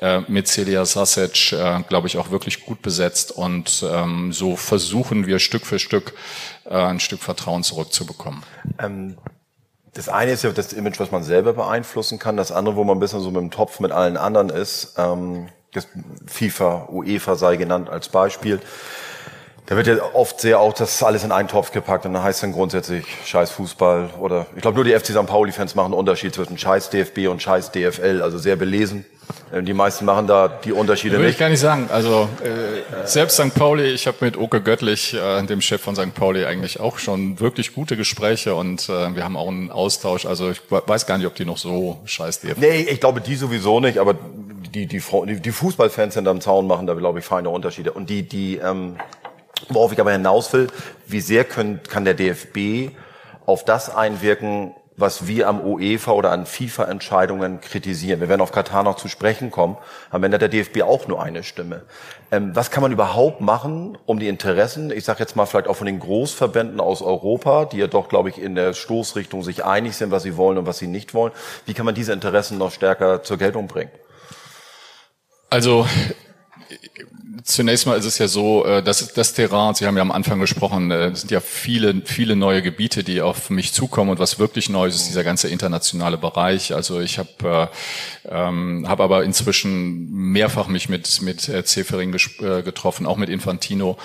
Äh, 0.00 0.20
mit 0.28 0.48
Celia 0.48 0.84
Sasic, 0.84 1.52
äh, 1.52 1.80
glaube 1.88 2.08
ich, 2.08 2.18
auch 2.18 2.30
wirklich 2.30 2.64
gut 2.64 2.82
besetzt. 2.82 3.32
Und 3.32 3.84
ähm, 3.90 4.32
so 4.32 4.56
versuchen 4.56 5.26
wir 5.26 5.38
Stück 5.38 5.66
für 5.66 5.78
Stück 5.78 6.14
äh, 6.64 6.74
ein 6.74 7.00
Stück 7.00 7.20
Vertrauen 7.20 7.62
zurückzubekommen. 7.62 8.42
Ähm 8.78 9.16
das 9.94 10.08
eine 10.08 10.30
ist 10.30 10.44
ja 10.44 10.52
das 10.52 10.72
Image, 10.72 11.00
was 11.00 11.10
man 11.10 11.24
selber 11.24 11.54
beeinflussen 11.54 12.20
kann. 12.20 12.36
Das 12.36 12.52
andere, 12.52 12.76
wo 12.76 12.84
man 12.84 12.98
ein 12.98 13.00
bisschen 13.00 13.20
so 13.20 13.32
mit 13.32 13.40
dem 13.40 13.50
Topf 13.50 13.80
mit 13.80 13.90
allen 13.90 14.16
anderen 14.16 14.48
ist, 14.48 14.94
ähm, 14.96 15.48
das 15.72 15.88
FIFA, 16.26 16.88
UEFA 16.90 17.34
sei 17.34 17.56
genannt 17.56 17.88
als 17.88 18.08
Beispiel. 18.08 18.60
Da 19.68 19.76
wird 19.76 19.86
ja 19.86 19.96
oft 20.14 20.40
sehr 20.40 20.60
auch 20.60 20.72
das 20.72 21.02
alles 21.02 21.24
in 21.24 21.30
einen 21.30 21.46
Topf 21.46 21.72
gepackt 21.72 22.06
und 22.06 22.14
dann 22.14 22.22
heißt 22.22 22.42
dann 22.42 22.52
grundsätzlich 22.52 23.04
Scheiß 23.26 23.50
Fußball 23.50 24.08
oder 24.18 24.46
ich 24.56 24.62
glaube 24.62 24.76
nur 24.76 24.84
die 24.84 24.92
FC 24.98 25.08
St. 25.08 25.26
Pauli-Fans 25.26 25.74
machen 25.74 25.92
einen 25.92 26.00
Unterschied 26.00 26.34
zwischen 26.34 26.56
Scheiß 26.56 26.88
DFB 26.88 27.28
und 27.28 27.42
Scheiß 27.42 27.70
DFL, 27.72 28.22
also 28.22 28.38
sehr 28.38 28.56
belesen. 28.56 29.04
Ähm, 29.52 29.66
die 29.66 29.74
meisten 29.74 30.06
machen 30.06 30.26
da 30.26 30.48
die 30.48 30.72
Unterschiede 30.72 31.16
Würde 31.16 31.26
nicht. 31.26 31.34
ich 31.34 31.38
gar 31.38 31.50
nicht 31.50 31.60
sagen. 31.60 31.90
Also 31.92 32.30
äh, 32.42 33.06
selbst 33.06 33.36
St. 33.36 33.54
Pauli, 33.54 33.90
ich 33.90 34.06
habe 34.06 34.16
mit 34.22 34.38
Oke 34.38 34.62
Göttlich, 34.62 35.12
äh, 35.12 35.42
dem 35.42 35.60
Chef 35.60 35.82
von 35.82 35.94
St. 35.94 36.14
Pauli, 36.14 36.46
eigentlich 36.46 36.80
auch 36.80 36.98
schon 36.98 37.38
wirklich 37.38 37.74
gute 37.74 37.98
Gespräche 37.98 38.54
und 38.54 38.88
äh, 38.88 39.14
wir 39.14 39.22
haben 39.22 39.36
auch 39.36 39.48
einen 39.48 39.70
Austausch. 39.70 40.24
Also 40.24 40.50
ich 40.50 40.62
weiß 40.70 41.04
gar 41.04 41.18
nicht, 41.18 41.26
ob 41.26 41.34
die 41.34 41.44
noch 41.44 41.58
so 41.58 42.00
scheiß 42.06 42.40
DFB. 42.40 42.58
Nee, 42.58 42.86
ich 42.88 43.00
glaube 43.00 43.20
die 43.20 43.36
sowieso 43.36 43.80
nicht, 43.80 43.98
aber 43.98 44.14
die, 44.14 44.86
die, 44.86 45.02
die, 45.26 45.40
die 45.40 45.52
Fußballfans 45.52 46.14
hinterm 46.14 46.40
Zaun 46.40 46.66
machen 46.66 46.86
da, 46.86 46.94
glaube 46.94 47.18
ich, 47.18 47.26
feine 47.26 47.50
Unterschiede. 47.50 47.92
Und 47.92 48.08
die, 48.08 48.22
die, 48.22 48.56
ähm, 48.56 48.96
worauf 49.68 49.92
ich 49.92 50.00
aber 50.00 50.12
hinaus 50.12 50.52
will, 50.52 50.68
wie 51.06 51.20
sehr 51.20 51.44
können, 51.44 51.80
kann 51.88 52.04
der 52.04 52.14
DFB 52.14 52.90
auf 53.46 53.64
das 53.64 53.94
einwirken, 53.94 54.74
was 54.98 55.28
wir 55.28 55.48
am 55.48 55.60
UEFA 55.64 56.10
oder 56.10 56.32
an 56.32 56.44
FIFA-Entscheidungen 56.44 57.60
kritisieren. 57.60 58.20
Wir 58.20 58.28
werden 58.28 58.40
auf 58.40 58.50
Katar 58.50 58.82
noch 58.82 58.96
zu 58.96 59.06
sprechen 59.06 59.52
kommen. 59.52 59.76
Am 60.10 60.24
Ende 60.24 60.34
hat 60.34 60.42
der 60.42 60.48
DFB 60.48 60.82
auch 60.82 61.06
nur 61.06 61.22
eine 61.22 61.44
Stimme. 61.44 61.84
Ähm, 62.32 62.54
was 62.54 62.72
kann 62.72 62.82
man 62.82 62.90
überhaupt 62.90 63.40
machen, 63.40 63.96
um 64.06 64.18
die 64.18 64.26
Interessen, 64.26 64.90
ich 64.90 65.04
sage 65.04 65.20
jetzt 65.20 65.36
mal 65.36 65.46
vielleicht 65.46 65.68
auch 65.68 65.76
von 65.76 65.86
den 65.86 66.00
Großverbänden 66.00 66.80
aus 66.80 67.00
Europa, 67.00 67.64
die 67.66 67.78
ja 67.78 67.86
doch, 67.86 68.08
glaube 68.08 68.28
ich, 68.28 68.38
in 68.42 68.56
der 68.56 68.74
Stoßrichtung 68.74 69.44
sich 69.44 69.64
einig 69.64 69.96
sind, 69.96 70.10
was 70.10 70.24
sie 70.24 70.36
wollen 70.36 70.58
und 70.58 70.66
was 70.66 70.78
sie 70.78 70.88
nicht 70.88 71.14
wollen, 71.14 71.32
wie 71.64 71.74
kann 71.74 71.86
man 71.86 71.94
diese 71.94 72.12
Interessen 72.12 72.58
noch 72.58 72.72
stärker 72.72 73.22
zur 73.22 73.38
Geltung 73.38 73.68
bringen? 73.68 73.92
Also 75.48 75.86
Zunächst 77.44 77.86
mal 77.86 77.98
ist 77.98 78.04
es 78.04 78.18
ja 78.18 78.26
so, 78.26 78.64
äh, 78.64 78.82
dass 78.82 79.12
das 79.12 79.34
Terrain, 79.34 79.74
Sie 79.74 79.86
haben 79.86 79.96
ja 79.96 80.02
am 80.02 80.10
Anfang 80.10 80.40
gesprochen, 80.40 80.90
äh, 80.90 81.08
es 81.08 81.20
sind 81.20 81.30
ja 81.30 81.40
viele, 81.40 82.02
viele 82.04 82.36
neue 82.36 82.62
Gebiete, 82.62 83.04
die 83.04 83.20
auf 83.20 83.50
mich 83.50 83.72
zukommen 83.72 84.10
und 84.10 84.18
was 84.18 84.38
wirklich 84.38 84.68
neu 84.68 84.86
ist, 84.88 84.96
ist 84.96 85.08
dieser 85.08 85.24
ganze 85.24 85.48
internationale 85.48 86.16
Bereich. 86.16 86.74
Also 86.74 87.00
ich 87.00 87.18
habe 87.18 87.70
äh, 88.24 88.28
ähm, 88.30 88.86
hab 88.88 89.00
aber 89.00 89.24
inzwischen 89.24 90.10
mehrfach 90.10 90.68
mich 90.68 90.88
mit 90.88 91.22
mit 91.22 91.40
Zefering 91.40 92.12
getroffen, 92.12 93.06
auch 93.06 93.16
mit 93.16 93.28
Infantino 93.28 93.98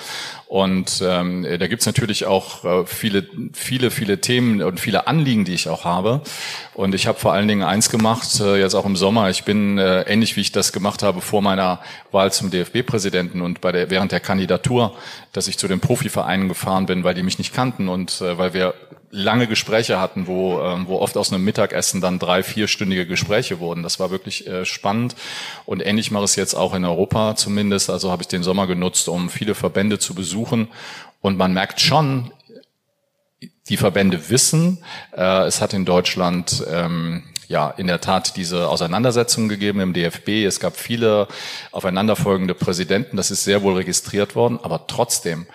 und 0.54 1.02
ähm, 1.04 1.44
da 1.58 1.66
gibt's 1.66 1.84
natürlich 1.84 2.26
auch 2.26 2.64
äh, 2.64 2.86
viele, 2.86 3.26
viele, 3.54 3.90
viele 3.90 4.20
Themen 4.20 4.62
und 4.62 4.78
viele 4.78 5.08
Anliegen, 5.08 5.44
die 5.44 5.52
ich 5.52 5.68
auch 5.68 5.84
habe. 5.84 6.20
Und 6.74 6.94
ich 6.94 7.08
habe 7.08 7.18
vor 7.18 7.32
allen 7.32 7.48
Dingen 7.48 7.64
eins 7.64 7.90
gemacht, 7.90 8.38
äh, 8.38 8.60
jetzt 8.60 8.76
auch 8.76 8.86
im 8.86 8.94
Sommer. 8.94 9.30
Ich 9.30 9.42
bin 9.42 9.78
äh, 9.78 10.02
ähnlich 10.02 10.36
wie 10.36 10.42
ich 10.42 10.52
das 10.52 10.72
gemacht 10.72 11.02
habe 11.02 11.20
vor 11.22 11.42
meiner 11.42 11.80
Wahl 12.12 12.30
zum 12.30 12.52
DFB-Präsidenten 12.52 13.40
und 13.40 13.60
bei 13.60 13.72
der 13.72 13.90
während 13.90 14.12
der 14.12 14.20
Kandidatur, 14.20 14.94
dass 15.32 15.48
ich 15.48 15.58
zu 15.58 15.66
den 15.66 15.80
Profivereinen 15.80 16.46
gefahren 16.46 16.86
bin, 16.86 17.02
weil 17.02 17.14
die 17.14 17.24
mich 17.24 17.38
nicht 17.38 17.52
kannten 17.52 17.88
und 17.88 18.20
äh, 18.20 18.38
weil 18.38 18.54
wir 18.54 18.74
lange 19.14 19.46
Gespräche 19.46 20.00
hatten, 20.00 20.26
wo, 20.26 20.60
ähm, 20.60 20.86
wo 20.88 20.98
oft 20.98 21.16
aus 21.16 21.32
einem 21.32 21.44
Mittagessen 21.44 22.00
dann 22.00 22.18
drei, 22.18 22.42
vierstündige 22.42 23.06
Gespräche 23.06 23.60
wurden. 23.60 23.84
Das 23.84 24.00
war 24.00 24.10
wirklich 24.10 24.46
äh, 24.46 24.64
spannend. 24.64 25.14
Und 25.64 25.86
ähnlich 25.86 26.10
mache 26.10 26.24
ich 26.24 26.30
es 26.30 26.36
jetzt 26.36 26.54
auch 26.54 26.74
in 26.74 26.84
Europa 26.84 27.36
zumindest. 27.36 27.90
Also 27.90 28.10
habe 28.10 28.22
ich 28.22 28.28
den 28.28 28.42
Sommer 28.42 28.66
genutzt, 28.66 29.08
um 29.08 29.30
viele 29.30 29.54
Verbände 29.54 30.00
zu 30.00 30.14
besuchen. 30.14 30.68
Und 31.20 31.38
man 31.38 31.52
merkt 31.54 31.80
schon, 31.80 32.32
die 33.68 33.76
Verbände 33.76 34.30
wissen, 34.30 34.84
äh, 35.16 35.44
es 35.44 35.60
hat 35.60 35.72
in 35.74 35.84
Deutschland 35.84 36.64
ähm, 36.68 37.22
ja 37.48 37.70
in 37.70 37.86
der 37.86 38.00
Tat 38.00 38.36
diese 38.36 38.68
Auseinandersetzungen 38.68 39.48
gegeben 39.48 39.80
im 39.80 39.92
DFB. 39.92 40.44
Es 40.44 40.58
gab 40.58 40.76
viele 40.76 41.28
aufeinanderfolgende 41.70 42.54
Präsidenten. 42.54 43.16
Das 43.16 43.30
ist 43.30 43.44
sehr 43.44 43.62
wohl 43.62 43.74
registriert 43.74 44.34
worden. 44.34 44.58
Aber 44.62 44.86
trotzdem 44.86 45.46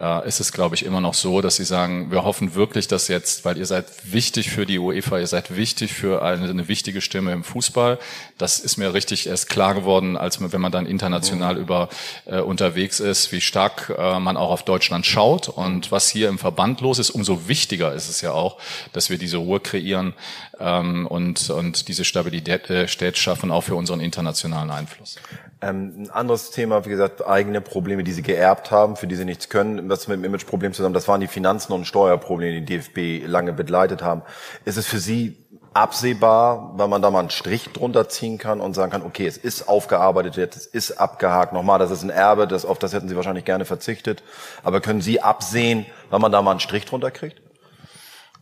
äh, 0.00 0.26
ist 0.26 0.40
es, 0.40 0.52
glaube 0.52 0.74
ich, 0.74 0.84
immer 0.84 1.00
noch 1.00 1.14
so, 1.14 1.40
dass 1.40 1.56
sie 1.56 1.64
sagen, 1.64 2.10
wir 2.10 2.24
hoffen 2.24 2.54
wirklich, 2.54 2.88
dass 2.88 3.08
jetzt, 3.08 3.44
weil 3.44 3.58
ihr 3.58 3.66
seid 3.66 3.86
wichtig 4.02 4.50
für 4.50 4.66
die 4.66 4.78
UEFA, 4.78 5.18
ihr 5.18 5.26
seid 5.26 5.56
wichtig 5.56 5.92
für 5.92 6.22
eine, 6.22 6.48
eine 6.48 6.68
wichtige 6.68 7.00
Stimme 7.00 7.32
im 7.32 7.44
Fußball. 7.44 7.98
Das 8.36 8.58
ist 8.58 8.76
mir 8.76 8.92
richtig 8.92 9.26
erst 9.26 9.48
klar 9.48 9.74
geworden, 9.74 10.16
als 10.16 10.40
wenn 10.40 10.60
man 10.60 10.72
dann 10.72 10.86
international 10.86 11.56
über 11.56 11.88
äh, 12.26 12.40
unterwegs 12.40 12.98
ist, 12.98 13.30
wie 13.30 13.40
stark 13.40 13.94
äh, 13.96 14.18
man 14.18 14.36
auch 14.36 14.50
auf 14.50 14.64
Deutschland 14.64 15.06
schaut 15.06 15.48
und 15.48 15.92
was 15.92 16.08
hier 16.08 16.28
im 16.28 16.38
Verband 16.38 16.80
los 16.80 16.98
ist. 16.98 17.10
Umso 17.10 17.48
wichtiger 17.48 17.94
ist 17.94 18.08
es 18.08 18.20
ja 18.20 18.32
auch, 18.32 18.58
dass 18.92 19.10
wir 19.10 19.18
diese 19.18 19.36
Ruhe 19.36 19.60
kreieren 19.60 20.14
ähm, 20.58 21.06
und, 21.06 21.50
und 21.50 21.88
diese 21.88 22.04
Stabilität 22.04 22.70
äh, 22.70 22.86
schaffen, 22.88 23.50
auch 23.50 23.62
für 23.62 23.74
unseren 23.74 24.00
internationalen 24.00 24.70
Einfluss. 24.70 25.16
Ähm, 25.60 25.94
ein 25.96 26.10
anderes 26.10 26.50
Thema, 26.50 26.84
wie 26.84 26.90
gesagt, 26.90 27.26
eigene 27.26 27.60
Probleme, 27.60 28.04
die 28.04 28.12
sie 28.12 28.22
geerbt 28.22 28.70
haben, 28.70 28.96
für 28.96 29.06
die 29.06 29.16
sie 29.16 29.24
nichts 29.24 29.48
können. 29.48 29.88
Was 29.88 30.08
mit 30.08 30.18
dem 30.18 30.24
Imageproblem 30.24 30.72
zusammen, 30.72 30.94
das 30.94 31.08
waren 31.08 31.20
die 31.20 31.26
Finanzen 31.26 31.72
und 31.72 31.86
Steuerprobleme, 31.86 32.60
die 32.60 32.78
DFB 32.78 33.26
lange 33.26 33.52
begleitet 33.52 34.02
haben. 34.02 34.22
Ist 34.64 34.76
es 34.76 34.86
für 34.86 34.98
Sie 34.98 35.36
absehbar, 35.74 36.74
wenn 36.76 36.88
man 36.88 37.02
da 37.02 37.10
mal 37.10 37.18
einen 37.18 37.30
Strich 37.30 37.68
drunter 37.72 38.08
ziehen 38.08 38.38
kann 38.38 38.60
und 38.60 38.74
sagen 38.74 38.92
kann, 38.92 39.02
okay, 39.02 39.26
es 39.26 39.36
ist 39.36 39.68
aufgearbeitet 39.68 40.36
jetzt, 40.36 40.56
es 40.56 40.66
ist 40.66 40.92
abgehakt. 40.92 41.52
Nochmal, 41.52 41.80
das 41.80 41.90
ist 41.90 42.02
ein 42.04 42.10
Erbe, 42.10 42.46
das, 42.46 42.64
auf 42.64 42.78
das 42.78 42.92
hätten 42.92 43.08
Sie 43.08 43.16
wahrscheinlich 43.16 43.44
gerne 43.44 43.64
verzichtet. 43.64 44.22
Aber 44.62 44.80
können 44.80 45.00
Sie 45.00 45.20
absehen, 45.20 45.84
wenn 46.10 46.20
man 46.20 46.30
da 46.30 46.40
mal 46.42 46.52
einen 46.52 46.60
Strich 46.60 46.84
drunter 46.84 47.10
kriegt? 47.10 47.42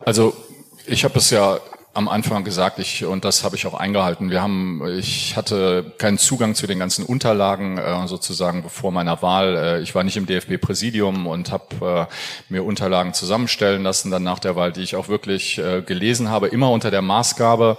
Also 0.01 0.35
ich 0.87 1.05
habe 1.05 1.18
es 1.18 1.31
ja 1.31 1.59
am 1.94 2.09
Anfang 2.09 2.42
gesagt, 2.42 2.78
ich 2.78 3.05
und 3.05 3.24
das 3.24 3.44
habe 3.44 3.57
ich 3.57 3.66
auch 3.66 3.74
eingehalten. 3.74 4.31
Wir 4.31 4.42
haben, 4.42 4.83
ich 4.98 5.37
hatte 5.37 5.92
keinen 5.98 6.18
Zugang 6.18 6.55
zu 6.55 6.66
den 6.66 6.78
ganzen 6.78 7.05
Unterlagen 7.05 7.76
äh, 7.76 8.09
sozusagen 8.09 8.62
bevor 8.62 8.92
meiner 8.92 9.20
Wahl. 9.20 9.57
Äh, 9.57 9.83
ich 9.83 9.94
war 9.94 10.02
nicht 10.02 10.16
im 10.16 10.26
DFB-Präsidium 10.26 11.26
und 11.26 11.50
habe 11.50 12.09
äh, 12.09 12.52
mir 12.52 12.64
Unterlagen 12.64 13.12
zusammenstellen 13.12 13.83
lassen 13.83 14.11
dann 14.11 14.22
nach 14.22 14.38
der 14.38 14.57
Wahl, 14.57 14.72
die 14.72 14.83
ich 14.83 14.96
auch 14.96 15.09
wirklich 15.09 15.59
äh, 15.59 15.83
gelesen 15.83 16.31
habe, 16.31 16.48
immer 16.48 16.70
unter 16.70 16.90
der 16.90 17.02
Maßgabe: 17.02 17.76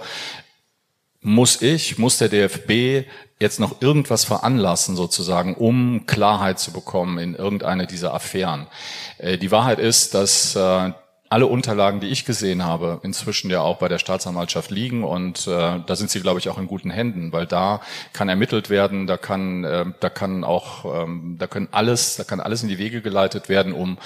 Muss 1.20 1.60
ich, 1.60 1.98
muss 1.98 2.18
der 2.18 2.28
DFB 2.28 3.08
jetzt 3.40 3.58
noch 3.58 3.82
irgendwas 3.82 4.24
veranlassen 4.24 4.94
sozusagen, 4.94 5.54
um 5.54 6.06
Klarheit 6.06 6.60
zu 6.60 6.72
bekommen 6.72 7.18
in 7.18 7.34
irgendeine 7.34 7.88
dieser 7.88 8.14
Affären? 8.14 8.68
Äh, 9.18 9.38
die 9.38 9.50
Wahrheit 9.50 9.80
ist, 9.80 10.14
dass 10.14 10.54
äh, 10.54 10.92
alle 11.34 11.46
Unterlagen, 11.46 11.98
die 11.98 12.06
ich 12.06 12.24
gesehen 12.24 12.64
habe, 12.64 13.00
inzwischen 13.02 13.50
ja 13.50 13.60
auch 13.60 13.78
bei 13.78 13.88
der 13.88 13.98
Staatsanwaltschaft 13.98 14.70
liegen 14.70 15.02
und 15.02 15.48
äh, 15.48 15.80
da 15.84 15.96
sind 15.96 16.08
sie, 16.08 16.20
glaube 16.20 16.38
ich, 16.38 16.48
auch 16.48 16.58
in 16.58 16.68
guten 16.68 16.90
Händen, 16.90 17.32
weil 17.32 17.44
da 17.44 17.80
kann 18.12 18.28
ermittelt 18.28 18.70
werden, 18.70 19.08
da 19.08 19.16
kann, 19.16 19.64
äh, 19.64 19.84
da 19.98 20.10
kann 20.10 20.44
auch, 20.44 20.84
ähm, 21.02 21.34
da 21.36 21.48
können 21.48 21.66
alles, 21.72 22.14
da 22.14 22.22
kann 22.22 22.38
alles 22.38 22.62
in 22.62 22.68
die 22.68 22.78
Wege 22.78 23.02
geleitet 23.02 23.48
werden, 23.48 23.72
um 23.72 23.98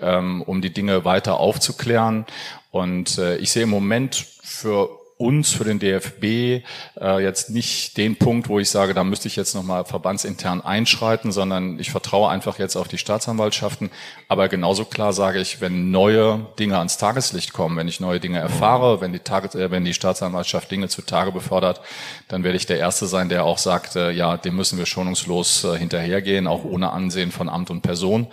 ähm, 0.00 0.42
um 0.42 0.60
die 0.60 0.72
Dinge 0.72 1.04
weiter 1.04 1.40
aufzuklären. 1.40 2.24
Und 2.70 3.18
äh, 3.18 3.36
ich 3.38 3.50
sehe 3.50 3.64
im 3.64 3.70
Moment 3.70 4.14
für 4.42 4.88
uns, 5.18 5.52
für 5.52 5.64
den 5.64 5.78
DFB, 5.78 6.62
äh, 7.00 7.22
jetzt 7.22 7.48
nicht 7.48 7.96
den 7.96 8.16
Punkt, 8.16 8.50
wo 8.50 8.58
ich 8.58 8.68
sage, 8.68 8.92
da 8.92 9.02
müsste 9.02 9.28
ich 9.28 9.36
jetzt 9.36 9.54
nochmal 9.54 9.86
verbandsintern 9.86 10.60
einschreiten, 10.60 11.32
sondern 11.32 11.78
ich 11.78 11.90
vertraue 11.90 12.28
einfach 12.28 12.58
jetzt 12.58 12.76
auf 12.76 12.88
die 12.88 12.98
Staatsanwaltschaften. 12.98 13.90
Aber 14.28 14.48
genauso 14.48 14.84
klar 14.84 15.14
sage 15.14 15.40
ich, 15.40 15.62
wenn 15.62 15.90
neue 15.90 16.46
Dinge 16.58 16.76
ans 16.76 16.98
Tageslicht 16.98 17.54
kommen, 17.54 17.78
wenn 17.78 17.88
ich 17.88 17.98
neue 17.98 18.20
Dinge 18.20 18.40
erfahre, 18.40 19.00
wenn 19.00 19.14
die, 19.14 19.20
Tages 19.20 19.54
äh, 19.54 19.70
wenn 19.70 19.86
die 19.86 19.94
Staatsanwaltschaft 19.94 20.70
Dinge 20.70 20.88
zutage 20.88 21.32
befördert, 21.32 21.80
dann 22.28 22.44
werde 22.44 22.58
ich 22.58 22.66
der 22.66 22.78
Erste 22.78 23.06
sein, 23.06 23.30
der 23.30 23.44
auch 23.44 23.58
sagt, 23.58 23.96
äh, 23.96 24.10
ja, 24.10 24.36
dem 24.36 24.56
müssen 24.56 24.78
wir 24.78 24.84
schonungslos 24.84 25.64
äh, 25.64 25.78
hinterhergehen, 25.78 26.46
auch 26.46 26.64
ohne 26.64 26.92
Ansehen 26.92 27.32
von 27.32 27.48
Amt 27.48 27.70
und 27.70 27.80
Person. 27.80 28.26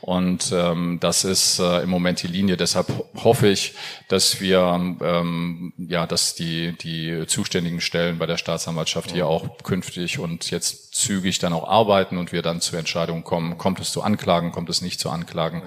Und 0.00 0.52
ähm, 0.54 0.98
das 1.00 1.24
ist 1.24 1.58
äh, 1.58 1.82
im 1.82 1.90
Moment 1.90 2.22
die 2.22 2.28
Linie. 2.28 2.56
Deshalb 2.56 2.86
hoffe 3.22 3.48
ich, 3.48 3.74
dass 4.08 4.40
wir 4.40 4.96
ähm, 5.02 5.74
ja, 5.76 6.06
dass 6.06 6.29
die, 6.34 6.76
die 6.76 7.24
zuständigen 7.26 7.80
Stellen 7.80 8.18
bei 8.18 8.26
der 8.26 8.36
Staatsanwaltschaft 8.36 9.12
hier 9.12 9.26
auch 9.26 9.58
künftig 9.62 10.18
und 10.18 10.50
jetzt 10.50 10.94
zügig 10.94 11.38
dann 11.38 11.52
auch 11.52 11.68
arbeiten 11.68 12.18
und 12.18 12.32
wir 12.32 12.42
dann 12.42 12.60
zur 12.60 12.78
Entscheidung 12.78 13.24
kommen, 13.24 13.58
kommt 13.58 13.80
es 13.80 13.92
zu 13.92 14.02
Anklagen, 14.02 14.52
kommt 14.52 14.70
es 14.70 14.82
nicht 14.82 15.00
zu 15.00 15.10
Anklagen. 15.10 15.62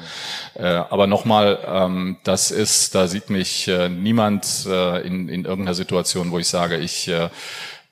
Äh, 0.56 0.66
aber 0.66 1.08
nochmal, 1.08 1.60
ähm, 1.66 2.18
das 2.24 2.52
ist, 2.52 2.96
da 2.96 3.08
sieht 3.08 3.30
mich 3.30 3.68
äh, 3.68 3.90
niemand 3.90 4.66
äh, 4.68 5.06
in, 5.06 5.30
in 5.30 5.46
irgendeiner 5.46 5.76
Situation, 5.76 6.32
wo 6.32 6.40
ich 6.40 6.48
sage, 6.48 6.78
ich 6.78 7.08
äh, 7.08 7.30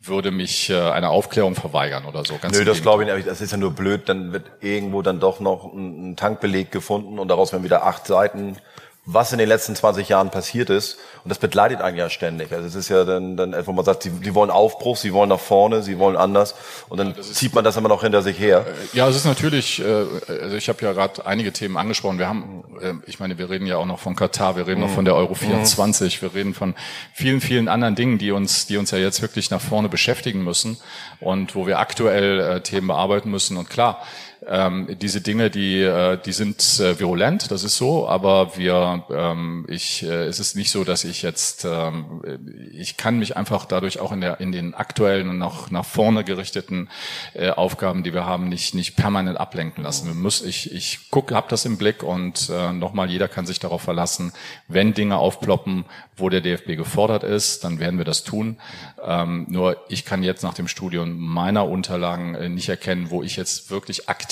würde 0.03 0.31
mich 0.31 0.69
äh, 0.69 0.79
eine 0.79 1.09
Aufklärung 1.09 1.55
verweigern 1.55 2.05
oder 2.05 2.25
so. 2.25 2.37
Ganz 2.37 2.57
Nö, 2.57 2.65
das 2.65 2.81
glaube 2.81 3.03
ich 3.03 3.13
nicht. 3.13 3.27
Das 3.27 3.41
ist 3.41 3.51
ja 3.51 3.57
nur 3.57 3.71
blöd. 3.71 4.09
Dann 4.09 4.33
wird 4.33 4.45
irgendwo 4.59 5.01
dann 5.01 5.19
doch 5.19 5.39
noch 5.39 5.71
ein 5.73 6.15
Tankbeleg 6.15 6.71
gefunden 6.71 7.19
und 7.19 7.27
daraus 7.27 7.51
werden 7.51 7.63
wieder 7.63 7.85
acht 7.85 8.07
Seiten 8.07 8.57
was 9.05 9.31
in 9.31 9.39
den 9.39 9.49
letzten 9.49 9.75
20 9.75 10.09
Jahren 10.09 10.29
passiert 10.29 10.69
ist. 10.69 10.97
Und 11.23 11.29
das 11.29 11.39
begleitet 11.39 11.81
einen 11.81 11.97
ja 11.97 12.09
ständig. 12.09 12.51
Also 12.51 12.67
es 12.67 12.75
ist 12.75 12.89
ja 12.89 13.03
dann, 13.03 13.35
dann 13.35 13.55
wo 13.65 13.71
man 13.71 13.83
sagt, 13.83 14.03
sie, 14.03 14.11
sie 14.23 14.35
wollen 14.35 14.51
Aufbruch, 14.51 14.95
sie 14.95 15.11
wollen 15.11 15.29
nach 15.29 15.39
vorne, 15.39 15.81
sie 15.81 15.97
wollen 15.97 16.15
anders. 16.15 16.53
Und 16.87 16.99
dann 16.99 17.15
ja, 17.15 17.21
zieht 17.21 17.55
man 17.55 17.63
das 17.63 17.77
immer 17.77 17.89
noch 17.89 18.03
hinter 18.03 18.21
sich 18.21 18.37
her. 18.37 18.65
Äh, 18.93 18.97
ja, 18.97 19.07
es 19.07 19.15
ist 19.15 19.25
natürlich, 19.25 19.81
äh, 19.81 20.05
also 20.27 20.55
ich 20.55 20.69
habe 20.69 20.83
ja 20.83 20.93
gerade 20.93 21.25
einige 21.25 21.51
Themen 21.51 21.77
angesprochen. 21.77 22.19
Wir 22.19 22.27
haben, 22.27 22.63
äh, 22.79 22.93
ich 23.07 23.19
meine, 23.19 23.39
wir 23.39 23.49
reden 23.49 23.65
ja 23.65 23.77
auch 23.77 23.87
noch 23.87 23.99
von 23.99 24.15
Katar, 24.15 24.55
wir 24.55 24.67
reden 24.67 24.81
mhm. 24.81 24.87
noch 24.87 24.93
von 24.93 25.05
der 25.05 25.15
Euro 25.15 25.33
24, 25.33 26.21
mhm. 26.21 26.25
wir 26.25 26.35
reden 26.35 26.53
von 26.53 26.75
vielen, 27.13 27.41
vielen 27.41 27.69
anderen 27.69 27.95
Dingen, 27.95 28.19
die 28.19 28.31
uns, 28.31 28.67
die 28.67 28.77
uns 28.77 28.91
ja 28.91 28.99
jetzt 28.99 29.23
wirklich 29.23 29.49
nach 29.49 29.61
vorne 29.61 29.89
beschäftigen 29.89 30.43
müssen 30.43 30.77
und 31.19 31.55
wo 31.55 31.65
wir 31.65 31.79
aktuell 31.79 32.61
Themen 32.61 32.87
bearbeiten 32.87 33.31
müssen. 33.31 33.57
Und 33.57 33.69
klar, 33.69 34.01
Ähm, 34.47 34.97
diese 34.99 35.21
Dinge, 35.21 35.51
die, 35.51 35.81
äh, 35.81 36.17
die 36.17 36.31
sind 36.31 36.79
äh, 36.79 36.99
virulent, 36.99 37.51
das 37.51 37.63
ist 37.63 37.77
so, 37.77 38.09
aber 38.09 38.57
wir, 38.57 39.05
ähm, 39.11 39.67
ich, 39.69 40.01
äh, 40.01 40.23
es 40.25 40.39
ist 40.39 40.55
nicht 40.55 40.71
so, 40.71 40.83
dass 40.83 41.03
ich 41.03 41.21
jetzt, 41.21 41.63
ähm, 41.63 42.23
ich 42.71 42.97
kann 42.97 43.19
mich 43.19 43.37
einfach 43.37 43.65
dadurch 43.65 43.99
auch 43.99 44.11
in, 44.11 44.19
der, 44.19 44.39
in 44.39 44.51
den 44.51 44.73
aktuellen 44.73 45.29
und 45.29 45.37
nach, 45.37 45.69
nach 45.69 45.85
vorne 45.85 46.23
gerichteten 46.23 46.89
äh, 47.35 47.51
Aufgaben, 47.51 48.01
die 48.01 48.15
wir 48.15 48.25
haben, 48.25 48.49
nicht, 48.49 48.73
nicht 48.73 48.95
permanent 48.95 49.39
ablenken 49.39 49.83
lassen. 49.83 50.07
Wir 50.07 50.15
müssen, 50.15 50.49
ich, 50.49 50.73
ich 50.73 51.11
gucke, 51.11 51.35
habe 51.35 51.47
das 51.47 51.65
im 51.65 51.77
Blick 51.77 52.01
und 52.01 52.49
äh, 52.49 52.73
nochmal, 52.73 53.11
jeder 53.11 53.27
kann 53.27 53.45
sich 53.45 53.59
darauf 53.59 53.83
verlassen, 53.83 54.33
wenn 54.67 54.95
Dinge 54.95 55.17
aufploppen, 55.17 55.85
wo 56.15 56.29
der 56.29 56.41
DFB 56.41 56.77
gefordert 56.77 57.23
ist, 57.23 57.63
dann 57.63 57.79
werden 57.79 57.99
wir 57.99 58.05
das 58.05 58.23
tun. 58.23 58.57
Ähm, 59.03 59.45
nur 59.49 59.77
ich 59.87 60.03
kann 60.03 60.23
jetzt 60.23 60.41
nach 60.41 60.55
dem 60.55 60.67
Studium 60.67 61.15
meiner 61.15 61.67
Unterlagen 61.67 62.33
äh, 62.33 62.49
nicht 62.49 62.69
erkennen, 62.69 63.11
wo 63.11 63.21
ich 63.21 63.35
jetzt 63.35 63.69
wirklich 63.69 64.09
aktiv 64.09 64.30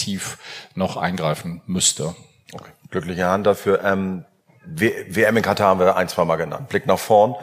noch 0.75 0.97
eingreifen 0.97 1.61
müsste. 1.65 2.15
Okay. 2.53 2.71
Glückliche 2.89 3.25
Hand 3.25 3.45
dafür. 3.45 3.83
Ähm, 3.83 4.25
WM 4.65 5.37
in 5.37 5.43
Katar 5.43 5.69
haben 5.69 5.79
wir 5.79 5.95
ein, 5.95 6.09
zwei 6.09 6.25
Mal 6.25 6.35
genannt. 6.35 6.69
Blick 6.69 6.85
nach 6.85 6.99
vorn. 6.99 7.35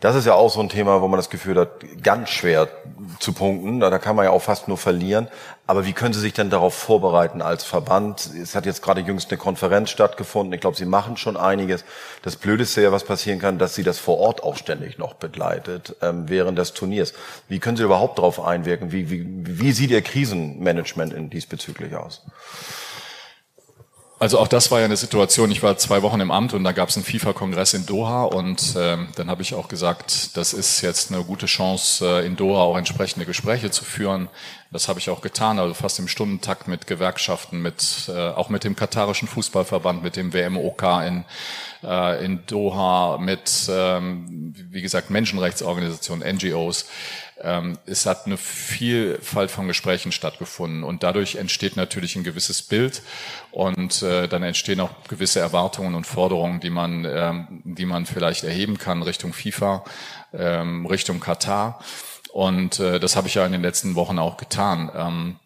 Das 0.00 0.16
ist 0.16 0.24
ja 0.26 0.32
auch 0.32 0.50
so 0.50 0.60
ein 0.60 0.70
Thema, 0.70 1.02
wo 1.02 1.08
man 1.08 1.18
das 1.18 1.28
Gefühl 1.28 1.58
hat, 1.58 1.84
ganz 2.02 2.30
schwer 2.30 2.68
zu 3.18 3.34
punkten. 3.34 3.80
Da 3.80 3.98
kann 3.98 4.16
man 4.16 4.24
ja 4.24 4.30
auch 4.30 4.40
fast 4.40 4.66
nur 4.66 4.78
verlieren. 4.78 5.28
Aber 5.66 5.84
wie 5.84 5.92
können 5.92 6.14
Sie 6.14 6.20
sich 6.20 6.32
denn 6.32 6.48
darauf 6.48 6.74
vorbereiten 6.74 7.42
als 7.42 7.64
Verband? 7.64 8.30
Es 8.40 8.54
hat 8.54 8.64
jetzt 8.64 8.82
gerade 8.82 9.02
jüngst 9.02 9.30
eine 9.30 9.36
Konferenz 9.36 9.90
stattgefunden. 9.90 10.54
Ich 10.54 10.60
glaube, 10.62 10.76
Sie 10.76 10.86
machen 10.86 11.18
schon 11.18 11.36
einiges. 11.36 11.84
Das 12.22 12.36
Blödeste 12.36 12.80
ja, 12.80 12.92
was 12.92 13.04
passieren 13.04 13.38
kann, 13.38 13.58
dass 13.58 13.74
Sie 13.74 13.82
das 13.82 13.98
vor 13.98 14.18
Ort 14.18 14.42
auch 14.42 14.56
ständig 14.56 14.96
noch 14.96 15.14
begleitet 15.14 15.94
ähm, 16.00 16.28
während 16.28 16.58
des 16.58 16.72
Turniers. 16.72 17.12
Wie 17.48 17.58
können 17.58 17.76
Sie 17.76 17.84
überhaupt 17.84 18.18
darauf 18.18 18.42
einwirken? 18.42 18.92
Wie, 18.92 19.10
wie, 19.10 19.26
wie 19.26 19.72
sieht 19.72 19.90
Ihr 19.90 20.02
Krisenmanagement 20.02 21.12
in 21.12 21.28
diesbezüglich 21.28 21.94
aus? 21.94 22.22
Also 24.20 24.38
auch 24.38 24.48
das 24.48 24.70
war 24.70 24.80
ja 24.80 24.84
eine 24.84 24.98
Situation, 24.98 25.50
ich 25.50 25.62
war 25.62 25.78
zwei 25.78 26.02
Wochen 26.02 26.20
im 26.20 26.30
Amt 26.30 26.52
und 26.52 26.62
da 26.62 26.72
gab 26.72 26.90
es 26.90 26.96
einen 26.96 27.06
FIFA-Kongress 27.06 27.72
in 27.72 27.86
Doha 27.86 28.24
und 28.24 28.74
ähm, 28.76 29.08
dann 29.16 29.30
habe 29.30 29.40
ich 29.40 29.54
auch 29.54 29.66
gesagt, 29.66 30.36
das 30.36 30.52
ist 30.52 30.82
jetzt 30.82 31.10
eine 31.10 31.24
gute 31.24 31.46
Chance, 31.46 32.04
äh, 32.04 32.26
in 32.26 32.36
Doha 32.36 32.60
auch 32.60 32.76
entsprechende 32.76 33.24
Gespräche 33.24 33.70
zu 33.70 33.82
führen. 33.82 34.28
Das 34.72 34.88
habe 34.88 34.98
ich 34.98 35.08
auch 35.08 35.22
getan, 35.22 35.58
also 35.58 35.72
fast 35.72 35.98
im 36.00 36.06
Stundentakt 36.06 36.68
mit 36.68 36.86
Gewerkschaften, 36.86 37.62
mit 37.62 38.10
äh, 38.14 38.28
auch 38.28 38.50
mit 38.50 38.62
dem 38.62 38.76
katarischen 38.76 39.26
Fußballverband, 39.26 40.02
mit 40.02 40.16
dem 40.16 40.34
WMOK 40.34 40.82
in, 41.06 41.24
äh, 41.82 42.22
in 42.22 42.44
Doha, 42.46 43.16
mit, 43.16 43.70
ähm, 43.70 44.54
wie 44.54 44.82
gesagt, 44.82 45.08
Menschenrechtsorganisationen, 45.08 46.36
NGOs 46.36 46.84
es 47.86 48.06
hat 48.06 48.26
eine 48.26 48.36
Vielfalt 48.36 49.50
von 49.50 49.66
Gesprächen 49.66 50.12
stattgefunden 50.12 50.84
und 50.84 51.02
dadurch 51.02 51.36
entsteht 51.36 51.76
natürlich 51.76 52.16
ein 52.16 52.24
gewisses 52.24 52.62
Bild 52.62 53.02
und 53.50 54.02
äh, 54.02 54.28
dann 54.28 54.42
entstehen 54.42 54.80
auch 54.80 54.90
gewisse 55.08 55.40
Erwartungen 55.40 55.94
und 55.94 56.06
Forderungen, 56.06 56.60
die 56.60 56.70
man, 56.70 57.06
ähm, 57.06 57.62
die 57.64 57.86
man 57.86 58.04
vielleicht 58.04 58.44
erheben 58.44 58.78
kann 58.78 59.02
Richtung 59.02 59.32
FIFA, 59.32 59.84
ähm, 60.34 60.84
Richtung 60.86 61.20
Katar. 61.20 61.80
Und 62.32 62.78
äh, 62.78 63.00
das 63.00 63.16
habe 63.16 63.26
ich 63.26 63.34
ja 63.34 63.44
in 63.44 63.52
den 63.52 63.62
letzten 63.62 63.94
Wochen 63.94 64.18
auch 64.18 64.36
getan. 64.36 64.90
Ähm, 64.94 65.36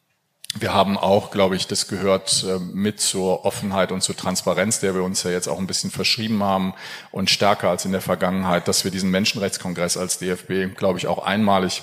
wir 0.59 0.73
haben 0.73 0.97
auch, 0.97 1.31
glaube 1.31 1.57
ich, 1.57 1.67
das 1.67 1.89
gehört 1.89 2.45
äh, 2.49 2.59
mit 2.59 3.01
zur 3.01 3.45
Offenheit 3.45 3.93
und 3.93 4.03
zur 4.03 4.17
Transparenz, 4.17 4.81
der 4.81 4.95
wir 4.95 5.03
uns 5.03 5.23
ja 5.23 5.31
jetzt 5.31 5.49
auch 5.49 5.59
ein 5.59 5.67
bisschen 5.67 5.91
verschrieben 5.91 6.43
haben 6.43 6.75
und 7.11 7.31
stärker 7.31 7.71
als 7.71 7.85
in 7.85 7.93
der 7.93 8.01
Vergangenheit, 8.01 8.69
dass 8.69 8.85
wir 8.85 8.91
diesen 8.91 9.11
Menschenrechtskongress 9.11 9.97
als 9.97 10.19
DFB, 10.19 10.77
glaube 10.77 10.99
ich, 10.99 11.07
auch 11.07 11.25
einmalig 11.25 11.83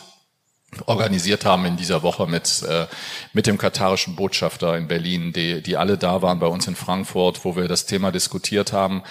organisiert 0.86 1.43
haben 1.43 1.65
in 1.65 1.75
dieser 1.75 2.01
Woche 2.01 2.27
mit, 2.27 2.63
äh, 2.63 2.88
mit 3.34 3.45
dem 3.45 3.57
katarischen 3.57 4.15
Botschafter 4.15 4.77
in 4.77 4.88
Berlin, 4.88 5.34
die, 5.34 5.62
die 5.62 5.75
alle 5.75 5.97
da 5.97 6.21
waren 6.21 6.39
bei 6.39 6.47
uns 6.47 6.65
in 6.65 6.75
Frankfurt, 6.75 7.43
wo 7.43 7.55
wir 7.57 7.67
das 7.67 7.86
Thema 7.86 8.12
diskutiert 8.12 8.71
haben, 8.71 9.03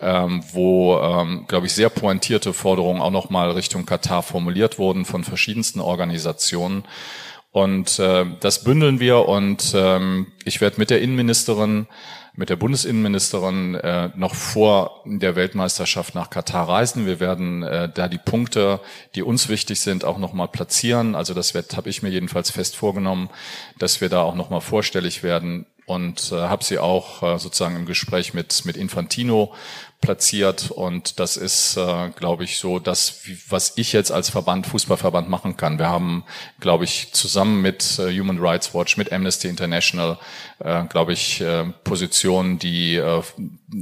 ähm, 0.00 0.42
wo, 0.52 0.98
ähm, 0.98 1.44
glaube 1.46 1.66
ich, 1.66 1.72
sehr 1.72 1.88
pointierte 1.88 2.52
Forderungen 2.52 3.00
auch 3.00 3.12
nochmal 3.12 3.52
Richtung 3.52 3.86
Katar 3.86 4.24
formuliert 4.24 4.78
wurden 4.78 5.04
von 5.04 5.22
verschiedensten 5.22 5.80
Organisationen. 5.80 6.84
Und 7.54 8.00
äh, 8.00 8.26
das 8.40 8.64
bündeln 8.64 8.98
wir 8.98 9.28
und 9.28 9.74
ähm, 9.76 10.26
ich 10.44 10.60
werde 10.60 10.80
mit 10.80 10.90
der 10.90 11.00
Innenministerin, 11.00 11.86
mit 12.34 12.50
der 12.50 12.56
Bundesinnenministerin 12.56 13.76
äh, 13.76 14.10
noch 14.16 14.34
vor 14.34 15.02
der 15.04 15.36
Weltmeisterschaft 15.36 16.16
nach 16.16 16.30
Katar 16.30 16.68
reisen. 16.68 17.06
Wir 17.06 17.20
werden 17.20 17.62
äh, 17.62 17.88
da 17.94 18.08
die 18.08 18.18
Punkte, 18.18 18.80
die 19.14 19.22
uns 19.22 19.48
wichtig 19.48 19.78
sind, 19.78 20.04
auch 20.04 20.18
nochmal 20.18 20.48
platzieren. 20.48 21.14
Also 21.14 21.32
das 21.32 21.54
habe 21.54 21.88
ich 21.88 22.02
mir 22.02 22.08
jedenfalls 22.08 22.50
fest 22.50 22.74
vorgenommen, 22.74 23.30
dass 23.78 24.00
wir 24.00 24.08
da 24.08 24.22
auch 24.22 24.34
nochmal 24.34 24.60
vorstellig 24.60 25.22
werden 25.22 25.64
und 25.86 26.32
äh, 26.32 26.36
habe 26.36 26.64
sie 26.64 26.78
auch 26.78 27.22
äh, 27.22 27.38
sozusagen 27.38 27.76
im 27.76 27.86
Gespräch 27.86 28.34
mit 28.34 28.64
mit 28.64 28.76
Infantino 28.76 29.54
platziert 30.04 30.70
und 30.70 31.18
das 31.18 31.36
ist, 31.36 31.76
äh, 31.76 32.10
glaube 32.10 32.44
ich, 32.44 32.58
so 32.58 32.78
das, 32.78 33.20
was 33.48 33.72
ich 33.76 33.92
jetzt 33.92 34.12
als 34.12 34.28
Verband, 34.28 34.66
Fußballverband 34.66 35.28
machen 35.28 35.56
kann. 35.56 35.78
Wir 35.78 35.88
haben, 35.88 36.24
glaube 36.60 36.84
ich, 36.84 37.12
zusammen 37.12 37.62
mit 37.62 37.98
äh, 37.98 38.16
Human 38.18 38.38
Rights 38.38 38.74
Watch, 38.74 38.96
mit 38.96 39.12
Amnesty 39.12 39.48
International, 39.48 40.18
äh, 40.58 40.84
glaube 40.84 41.14
ich, 41.14 41.40
äh, 41.40 41.64
Positionen, 41.84 42.58
die, 42.58 42.96
äh, 42.96 43.22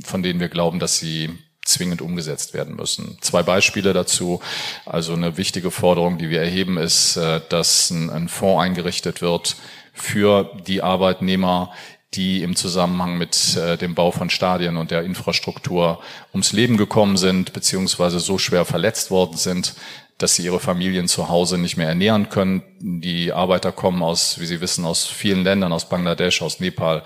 von 0.05 0.23
denen 0.23 0.41
wir 0.41 0.49
glauben, 0.49 0.79
dass 0.79 0.99
sie 0.99 1.31
zwingend 1.65 2.03
umgesetzt 2.03 2.55
werden 2.55 2.77
müssen. 2.77 3.19
Zwei 3.21 3.43
Beispiele 3.43 3.93
dazu. 3.93 4.41
Also 4.85 5.13
eine 5.13 5.37
wichtige 5.37 5.71
Forderung, 5.71 6.19
die 6.19 6.29
wir 6.31 6.41
erheben, 6.41 6.77
ist, 6.77 7.17
äh, 7.17 7.41
dass 7.49 7.91
ein, 7.91 8.11
ein 8.11 8.29
Fonds 8.29 8.63
eingerichtet 8.63 9.23
wird 9.23 9.57
für 9.93 10.51
die 10.67 10.83
Arbeitnehmer, 10.83 11.73
die 12.15 12.43
im 12.43 12.57
Zusammenhang 12.57 13.17
mit 13.17 13.57
äh, 13.57 13.79
dem 13.79 13.95
Bau 13.95 14.11
von 14.11 14.29
Stadien 14.29 14.77
und 14.77 14.91
der 14.91 15.03
Infrastruktur 15.03 16.01
ums 16.33 16.53
Leben 16.53 16.77
gekommen 16.77 17.17
sind, 17.17 17.53
beziehungsweise 17.53 18.21
so 18.21 18.39
schwer 18.39 18.65
verletzt 18.65 19.11
worden 19.11 19.37
sind, 19.37 19.75
dass 20.19 20.37
sie 20.37 20.45
ihre 20.45 20.61
Familien 20.61 21.09
zu 21.09 21.29
Hause 21.29 21.59
nicht 21.59 21.77
mehr 21.77 21.89
ernähren 21.89 22.29
können. 22.29 22.63
Die 22.79 23.33
Arbeiter 23.33 23.73
kommen 23.73 24.03
aus, 24.03 24.39
wie 24.39 24.47
Sie 24.47 24.61
wissen, 24.61 24.85
aus 24.85 25.07
vielen 25.07 25.43
Ländern, 25.43 25.73
aus 25.73 25.89
Bangladesch, 25.89 26.43
aus 26.43 26.61
Nepal, 26.61 27.03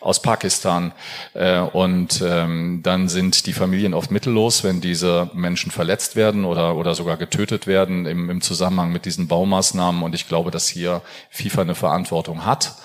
aus 0.00 0.22
Pakistan. 0.22 0.92
Äh, 1.34 1.58
und 1.58 2.22
ähm, 2.24 2.80
dann 2.82 3.08
sind 3.08 3.46
die 3.46 3.52
Familien 3.52 3.94
oft 3.94 4.10
mittellos, 4.10 4.62
wenn 4.62 4.80
diese 4.80 5.30
Menschen 5.34 5.72
verletzt 5.72 6.14
werden 6.14 6.44
oder, 6.44 6.76
oder 6.76 6.94
sogar 6.94 7.16
getötet 7.16 7.66
werden 7.66 8.06
im, 8.06 8.30
im 8.30 8.40
Zusammenhang 8.40 8.92
mit 8.92 9.06
diesen 9.06 9.26
Baumaßnahmen. 9.28 10.02
Und 10.02 10.14
ich 10.14 10.28
glaube, 10.28 10.50
dass 10.50 10.68
hier 10.68 11.02
FIFA 11.30 11.62
eine 11.62 11.74
Verantwortung 11.74 12.46
hat 12.46 12.76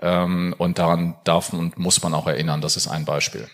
ähm, 0.00 0.54
und 0.58 0.78
daran 0.78 1.16
darf 1.24 1.52
und 1.52 1.78
muss 1.78 2.02
man 2.02 2.14
auch 2.14 2.26
erinnern. 2.26 2.60
Das 2.60 2.76
ist 2.76 2.88
ein 2.88 3.04
Beispiel. 3.04 3.48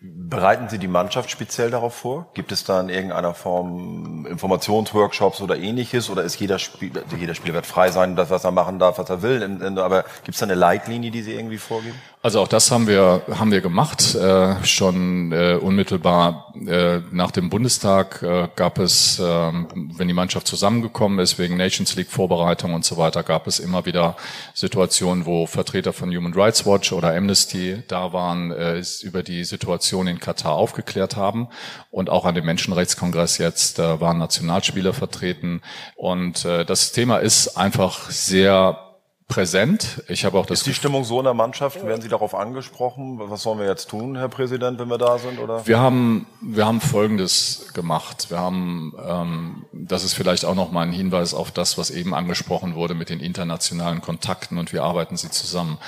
Bereiten 0.00 0.68
Sie 0.68 0.78
die 0.78 0.88
Mannschaft 0.88 1.30
speziell 1.30 1.70
darauf 1.70 1.94
vor? 1.94 2.26
Gibt 2.34 2.52
es 2.52 2.64
da 2.64 2.80
in 2.80 2.90
irgendeiner 2.90 3.32
Form 3.32 4.26
Informationsworkshops 4.26 5.40
oder 5.40 5.56
ähnliches? 5.56 6.10
Oder 6.10 6.24
ist 6.24 6.38
jeder 6.38 6.58
Spieler, 6.58 7.02
jeder 7.18 7.34
Spieler 7.34 7.54
wird 7.54 7.66
frei 7.66 7.90
sein, 7.90 8.14
das, 8.14 8.28
was 8.28 8.44
er 8.44 8.50
machen 8.50 8.78
darf, 8.78 8.98
was 8.98 9.08
er 9.08 9.22
will? 9.22 9.42
Aber 9.78 10.04
gibt 10.24 10.34
es 10.34 10.40
da 10.40 10.46
eine 10.46 10.56
Leitlinie, 10.56 11.10
die 11.10 11.22
Sie 11.22 11.32
irgendwie 11.32 11.56
vorgeben? 11.56 11.98
Also 12.24 12.38
auch 12.38 12.46
das 12.46 12.70
haben 12.70 12.86
wir 12.86 13.22
haben 13.36 13.50
wir 13.50 13.60
gemacht. 13.60 14.14
Äh, 14.14 14.64
schon 14.64 15.32
äh, 15.32 15.58
unmittelbar 15.60 16.54
äh, 16.54 17.00
nach 17.10 17.32
dem 17.32 17.50
Bundestag 17.50 18.22
äh, 18.22 18.46
gab 18.54 18.78
es, 18.78 19.18
äh, 19.18 19.22
wenn 19.24 20.06
die 20.06 20.14
Mannschaft 20.14 20.46
zusammengekommen 20.46 21.18
ist 21.18 21.40
wegen 21.40 21.56
Nations 21.56 21.96
League 21.96 22.12
Vorbereitung 22.12 22.74
und 22.74 22.84
so 22.84 22.96
weiter, 22.96 23.24
gab 23.24 23.48
es 23.48 23.58
immer 23.58 23.86
wieder 23.86 24.16
Situationen, 24.54 25.26
wo 25.26 25.46
Vertreter 25.46 25.92
von 25.92 26.16
Human 26.16 26.32
Rights 26.32 26.64
Watch 26.64 26.92
oder 26.92 27.12
Amnesty 27.12 27.82
da 27.88 28.12
waren, 28.12 28.52
äh, 28.52 28.80
über 29.02 29.24
die 29.24 29.42
Situation 29.42 30.06
in 30.06 30.20
Katar 30.20 30.52
aufgeklärt 30.52 31.16
haben 31.16 31.48
und 31.90 32.08
auch 32.08 32.24
an 32.24 32.36
dem 32.36 32.46
Menschenrechtskongress 32.46 33.38
jetzt 33.38 33.80
äh, 33.80 34.00
waren 34.00 34.18
Nationalspieler 34.18 34.92
vertreten 34.92 35.60
und 35.96 36.44
das 36.44 36.92
Thema 36.92 37.18
ist 37.18 37.56
einfach 37.56 38.10
sehr 38.10 38.91
präsent. 39.28 40.02
Ich 40.08 40.24
habe 40.24 40.38
auch 40.38 40.46
das. 40.46 40.60
Ist 40.60 40.66
die 40.66 40.74
Stimmung 40.74 41.04
so 41.04 41.18
in 41.18 41.24
der 41.24 41.34
Mannschaft? 41.34 41.84
Werden 41.84 42.02
Sie 42.02 42.08
darauf 42.08 42.34
angesprochen? 42.34 43.18
Was 43.18 43.42
sollen 43.42 43.58
wir 43.58 43.66
jetzt 43.66 43.88
tun, 43.88 44.16
Herr 44.16 44.28
Präsident, 44.28 44.78
wenn 44.78 44.88
wir 44.88 44.98
da 44.98 45.18
sind? 45.18 45.38
Oder? 45.38 45.66
Wir 45.66 45.78
haben 45.78 46.26
wir 46.40 46.66
haben 46.66 46.80
Folgendes 46.80 47.68
gemacht. 47.72 48.30
Wir 48.30 48.38
haben, 48.38 48.94
ähm, 49.06 49.64
das 49.72 50.04
ist 50.04 50.14
vielleicht 50.14 50.44
auch 50.44 50.54
noch 50.54 50.72
mal 50.72 50.82
ein 50.82 50.92
Hinweis 50.92 51.34
auf 51.34 51.50
das, 51.50 51.78
was 51.78 51.90
eben 51.90 52.14
angesprochen 52.14 52.74
wurde 52.74 52.94
mit 52.94 53.08
den 53.08 53.20
internationalen 53.20 54.00
Kontakten 54.00 54.58
und 54.58 54.72
wie 54.72 54.80
arbeiten 54.80 55.16
sie 55.16 55.30
zusammen. 55.30 55.78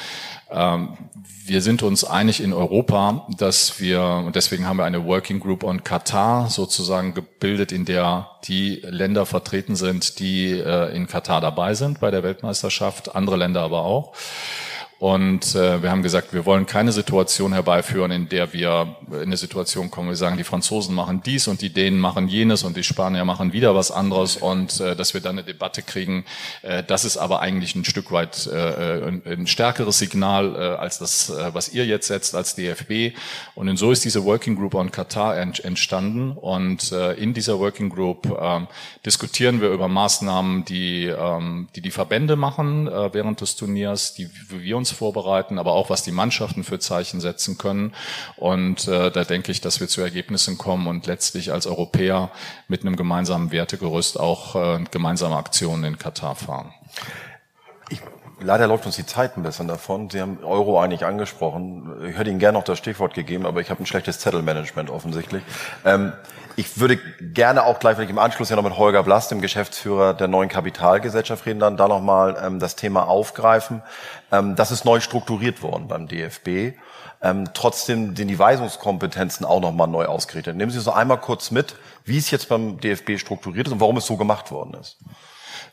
Ähm, 0.50 0.96
wir 1.46 1.60
sind 1.60 1.82
uns 1.82 2.04
einig 2.04 2.40
in 2.42 2.52
Europa, 2.52 3.26
dass 3.38 3.80
wir, 3.80 4.02
und 4.24 4.34
deswegen 4.36 4.66
haben 4.66 4.78
wir 4.78 4.84
eine 4.84 5.04
Working 5.04 5.40
Group 5.40 5.62
on 5.62 5.84
Katar 5.84 6.48
sozusagen 6.48 7.14
gebildet, 7.14 7.72
in 7.72 7.84
der 7.84 8.30
die 8.44 8.82
Länder 8.82 9.26
vertreten 9.26 9.76
sind, 9.76 10.18
die 10.18 10.50
äh, 10.52 10.94
in 10.94 11.06
Katar 11.06 11.40
dabei 11.40 11.74
sind 11.74 12.00
bei 12.00 12.10
der 12.10 12.22
Weltmeisterschaft, 12.22 13.14
andere 13.14 13.36
Länder 13.36 13.62
aber 13.62 13.82
auch. 13.82 14.14
Und 15.04 15.54
äh, 15.54 15.82
wir 15.82 15.90
haben 15.90 16.02
gesagt, 16.02 16.32
wir 16.32 16.46
wollen 16.46 16.64
keine 16.64 16.90
Situation 16.90 17.52
herbeiführen, 17.52 18.10
in 18.10 18.30
der 18.30 18.54
wir 18.54 18.96
in 19.10 19.20
eine 19.20 19.36
Situation 19.36 19.90
kommen, 19.90 20.08
wir 20.08 20.16
sagen, 20.16 20.38
die 20.38 20.44
Franzosen 20.44 20.94
machen 20.94 21.20
dies 21.22 21.46
und 21.46 21.60
die 21.60 21.68
Dänen 21.68 22.00
machen 22.00 22.26
jenes 22.26 22.62
und 22.62 22.74
die 22.74 22.84
Spanier 22.84 23.26
machen 23.26 23.52
wieder 23.52 23.74
was 23.74 23.90
anderes 23.90 24.38
und 24.38 24.80
äh, 24.80 24.96
dass 24.96 25.12
wir 25.12 25.20
dann 25.20 25.32
eine 25.32 25.44
Debatte 25.44 25.82
kriegen. 25.82 26.24
Äh, 26.62 26.84
das 26.84 27.04
ist 27.04 27.18
aber 27.18 27.40
eigentlich 27.40 27.74
ein 27.74 27.84
Stück 27.84 28.12
weit 28.12 28.46
äh, 28.46 29.06
ein, 29.06 29.22
ein 29.26 29.46
stärkeres 29.46 29.98
Signal 29.98 30.54
äh, 30.54 30.58
als 30.58 31.00
das, 31.00 31.28
äh, 31.28 31.52
was 31.52 31.68
ihr 31.68 31.84
jetzt 31.84 32.06
setzt 32.06 32.34
als 32.34 32.54
DFB. 32.54 33.14
Und 33.54 33.76
so 33.76 33.90
ist 33.90 34.06
diese 34.06 34.24
Working 34.24 34.56
Group 34.56 34.74
on 34.74 34.90
Katar 34.90 35.36
entstanden. 35.36 36.30
Und 36.30 36.92
äh, 36.92 37.12
in 37.12 37.34
dieser 37.34 37.58
Working 37.58 37.90
Group 37.90 38.24
äh, 38.24 38.60
diskutieren 39.04 39.60
wir 39.60 39.68
über 39.68 39.86
Maßnahmen, 39.86 40.64
die 40.64 41.08
ähm, 41.08 41.68
die, 41.76 41.82
die 41.82 41.90
Verbände 41.90 42.36
machen 42.36 42.88
äh, 42.88 43.12
während 43.12 43.42
des 43.42 43.56
Turniers, 43.56 44.14
die 44.14 44.30
wir 44.48 44.78
uns 44.78 44.93
vorbereiten, 44.94 45.58
aber 45.58 45.72
auch 45.72 45.90
was 45.90 46.02
die 46.02 46.12
Mannschaften 46.12 46.64
für 46.64 46.78
Zeichen 46.78 47.20
setzen 47.20 47.58
können. 47.58 47.94
Und 48.36 48.88
äh, 48.88 49.10
da 49.10 49.24
denke 49.24 49.52
ich, 49.52 49.60
dass 49.60 49.80
wir 49.80 49.88
zu 49.88 50.00
Ergebnissen 50.00 50.56
kommen 50.58 50.86
und 50.86 51.06
letztlich 51.06 51.52
als 51.52 51.66
Europäer 51.66 52.30
mit 52.68 52.82
einem 52.82 52.96
gemeinsamen 52.96 53.52
Wertegerüst 53.52 54.18
auch 54.18 54.54
äh, 54.56 54.84
gemeinsame 54.90 55.36
Aktionen 55.36 55.84
in 55.84 55.98
Katar 55.98 56.36
fahren. 56.36 56.72
Leider 58.44 58.66
läuft 58.66 58.84
uns 58.84 58.96
die 58.96 59.06
Zeit 59.06 59.38
ein 59.38 59.42
bisschen 59.42 59.68
davon. 59.68 60.10
Sie 60.10 60.20
haben 60.20 60.38
Euro 60.44 60.78
eigentlich 60.78 61.06
angesprochen. 61.06 62.06
Ich 62.06 62.18
hätte 62.18 62.28
Ihnen 62.28 62.38
gerne 62.38 62.58
noch 62.58 62.64
das 62.64 62.76
Stichwort 62.76 63.14
gegeben, 63.14 63.46
aber 63.46 63.62
ich 63.62 63.70
habe 63.70 63.82
ein 63.82 63.86
schlechtes 63.86 64.18
Zettelmanagement 64.18 64.90
offensichtlich. 64.90 65.42
Ähm, 65.86 66.12
ich 66.54 66.78
würde 66.78 66.98
gerne 67.20 67.64
auch 67.64 67.78
gleich, 67.78 67.96
wenn 67.96 68.04
ich 68.04 68.10
im 68.10 68.18
Anschluss 68.18 68.50
ja 68.50 68.56
noch 68.56 68.62
mit 68.62 68.76
Holger 68.76 69.02
Blass, 69.02 69.28
dem 69.28 69.40
Geschäftsführer 69.40 70.12
der 70.12 70.28
neuen 70.28 70.50
Kapitalgesellschaft 70.50 71.46
reden, 71.46 71.58
dann 71.58 71.78
da 71.78 71.88
nochmal 71.88 72.36
ähm, 72.44 72.60
das 72.60 72.76
Thema 72.76 73.08
aufgreifen. 73.08 73.82
Ähm, 74.30 74.56
das 74.56 74.70
ist 74.70 74.84
neu 74.84 75.00
strukturiert 75.00 75.62
worden 75.62 75.88
beim 75.88 76.06
DFB. 76.06 76.76
Ähm, 77.22 77.48
trotzdem 77.54 78.14
sind 78.14 78.28
die 78.28 78.38
Weisungskompetenzen 78.38 79.46
auch 79.46 79.60
nochmal 79.60 79.88
neu 79.88 80.04
ausgerichtet. 80.04 80.54
Nehmen 80.54 80.70
Sie 80.70 80.80
so 80.80 80.92
einmal 80.92 81.18
kurz 81.18 81.50
mit, 81.50 81.76
wie 82.04 82.18
es 82.18 82.30
jetzt 82.30 82.50
beim 82.50 82.78
DFB 82.78 83.18
strukturiert 83.18 83.68
ist 83.68 83.72
und 83.72 83.80
warum 83.80 83.96
es 83.96 84.04
so 84.04 84.18
gemacht 84.18 84.50
worden 84.50 84.74
ist. 84.74 84.98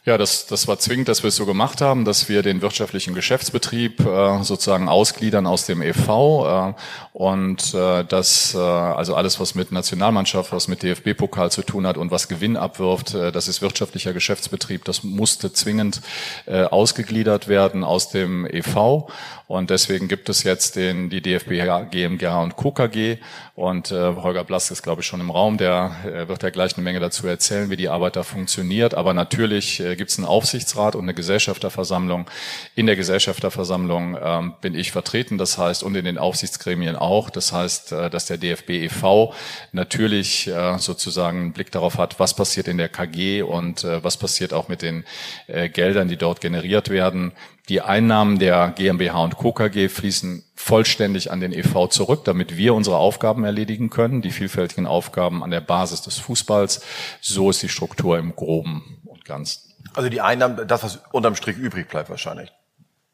Ja, 0.04 0.18
das, 0.18 0.48
das 0.48 0.68
war 0.68 0.80
zwingend, 0.80 1.10
dass 1.10 1.22
wir 1.24 1.28
es 1.28 1.36
so 1.36 1.46
gemacht 1.46 1.80
haben, 1.80 2.06
dass 2.06 2.28
wir 2.28 2.42
den 2.42 2.62
wirtschaftlichen 2.62 3.14
Geschäftsbetrieb 3.14 4.00
äh, 4.00 4.44
sozusagen 4.44 4.90
ausgliedern 4.90 5.46
aus 5.46 5.68
dem 5.68 5.82
EV 5.82 6.08
äh, 6.46 6.74
und 7.14 7.74
äh, 7.76 8.04
das, 8.06 8.56
äh, 8.56 8.58
also 8.58 9.16
alles, 9.16 9.40
was 9.40 9.54
mit 9.54 9.72
Nationalmannschaft, 9.72 10.52
was 10.54 10.68
mit 10.68 10.82
DFB-Pokal 10.82 11.52
zu 11.52 11.62
tun 11.62 11.86
hat 11.86 11.98
und 11.98 12.10
was 12.10 12.28
Gewinn 12.28 12.58
abwirft, 12.58 13.14
äh, 13.14 13.32
das 13.32 13.48
ist 13.48 13.62
wirtschaftlicher 13.62 14.12
Geschäftsbetrieb, 14.12 14.86
das 14.86 15.04
musste 15.04 15.54
zwingend 15.54 16.02
äh, 16.48 16.64
ausgegliedert 16.64 17.48
werden 17.48 17.84
aus 17.84 18.10
dem 18.10 18.48
EV 18.48 19.08
und 19.52 19.70
deswegen 19.70 20.08
gibt 20.08 20.30
es 20.30 20.44
jetzt 20.44 20.78
den, 20.78 21.10
die 21.10 21.20
DFB 21.20 21.50
GmbH 21.92 22.42
und 22.42 22.56
Co. 22.56 22.72
KG. 22.72 23.18
Und 23.54 23.92
äh, 23.92 24.16
Holger 24.16 24.46
Blass 24.46 24.72
ist, 24.72 24.82
glaube 24.82 25.02
ich, 25.02 25.08
schon 25.08 25.20
im 25.20 25.30
Raum. 25.30 25.58
Der 25.58 25.94
äh, 26.06 26.30
wird 26.30 26.42
ja 26.42 26.52
gleich 26.52 26.76
eine 26.76 26.86
Menge 26.86 27.02
dazu 27.02 27.28
erzählen, 27.28 27.70
wie 27.70 27.76
die 27.76 27.90
Arbeit 27.90 28.16
da 28.16 28.24
funktioniert. 28.24 28.94
Aber 28.94 29.14
natürlich 29.14 29.82
äh, 29.82 29.98
gibt 29.98 30.10
es 30.10 30.18
einen 30.18 30.26
Aufsichtsrat 30.26 30.96
und 30.96 31.04
eine 31.04 31.14
Gesellschafterversammlung. 31.14 32.28
In 32.76 32.86
der 32.86 32.96
Gesellschafterversammlung 32.96 34.18
ähm, 34.24 34.54
bin 34.62 34.74
ich 34.74 34.94
vertreten, 34.94 35.38
das 35.38 35.58
heißt, 35.58 35.84
und 35.84 35.96
in 35.96 36.06
den 36.06 36.18
Aufsichtsgremien 36.18 36.96
auch. 36.96 37.30
Das 37.30 37.52
heißt, 37.52 37.92
äh, 37.92 38.10
dass 38.10 38.28
der 38.28 38.38
DFB 38.38 38.70
e.V. 38.70 39.34
natürlich 39.74 40.48
äh, 40.48 40.78
sozusagen 40.78 41.40
einen 41.40 41.52
Blick 41.52 41.74
darauf 41.74 41.98
hat, 41.98 42.22
was 42.22 42.38
passiert 42.38 42.70
in 42.70 42.78
der 42.78 42.88
KG 42.88 43.42
und 43.42 43.84
äh, 43.84 44.02
was 44.02 44.16
passiert 44.16 44.54
auch 44.54 44.70
mit 44.70 44.82
den 44.82 45.04
äh, 45.48 45.68
Geldern, 45.68 46.08
die 46.08 46.16
dort 46.16 46.40
generiert 46.40 46.90
werden. 46.90 47.34
Die 47.72 47.80
Einnahmen 47.80 48.38
der 48.38 48.74
GmbH 48.76 49.24
und 49.24 49.38
Co. 49.38 49.54
KG 49.54 49.88
fließen 49.88 50.44
vollständig 50.56 51.32
an 51.32 51.40
den 51.40 51.54
EV 51.54 51.88
zurück, 51.88 52.26
damit 52.26 52.58
wir 52.58 52.74
unsere 52.74 52.98
Aufgaben 52.98 53.46
erledigen 53.46 53.90
können, 53.90 54.22
die 54.22 54.32
vielfältigen 54.32 54.86
Aufgaben 54.86 55.42
an 55.42 55.52
der 55.52 55.62
Basis 55.62 56.02
des 56.02 56.18
Fußballs. 56.18 56.82
So 57.22 57.50
ist 57.50 57.64
die 57.64 57.70
Struktur 57.70 58.20
im 58.20 58.36
Groben 58.36 59.00
und 59.06 59.24
Ganzen. 59.24 59.74
Also 59.94 60.10
die 60.10 60.20
Einnahmen, 60.20 60.68
das, 60.68 60.84
was 60.84 61.00
unterm 61.14 61.36
Strich 61.36 61.56
übrig 61.56 61.88
bleibt 61.88 62.10
wahrscheinlich. 62.10 62.52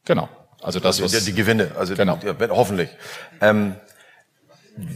Genau. 0.06 0.28
Also 0.64 0.80
das, 0.80 1.00
also 1.00 1.16
was... 1.16 1.24
Die, 1.24 1.34
die 1.34 1.38
Gewinne, 1.38 1.74
also 1.78 1.94
genau. 1.94 2.16
Die, 2.16 2.48
hoffentlich. 2.50 2.90
Ähm, 3.42 3.76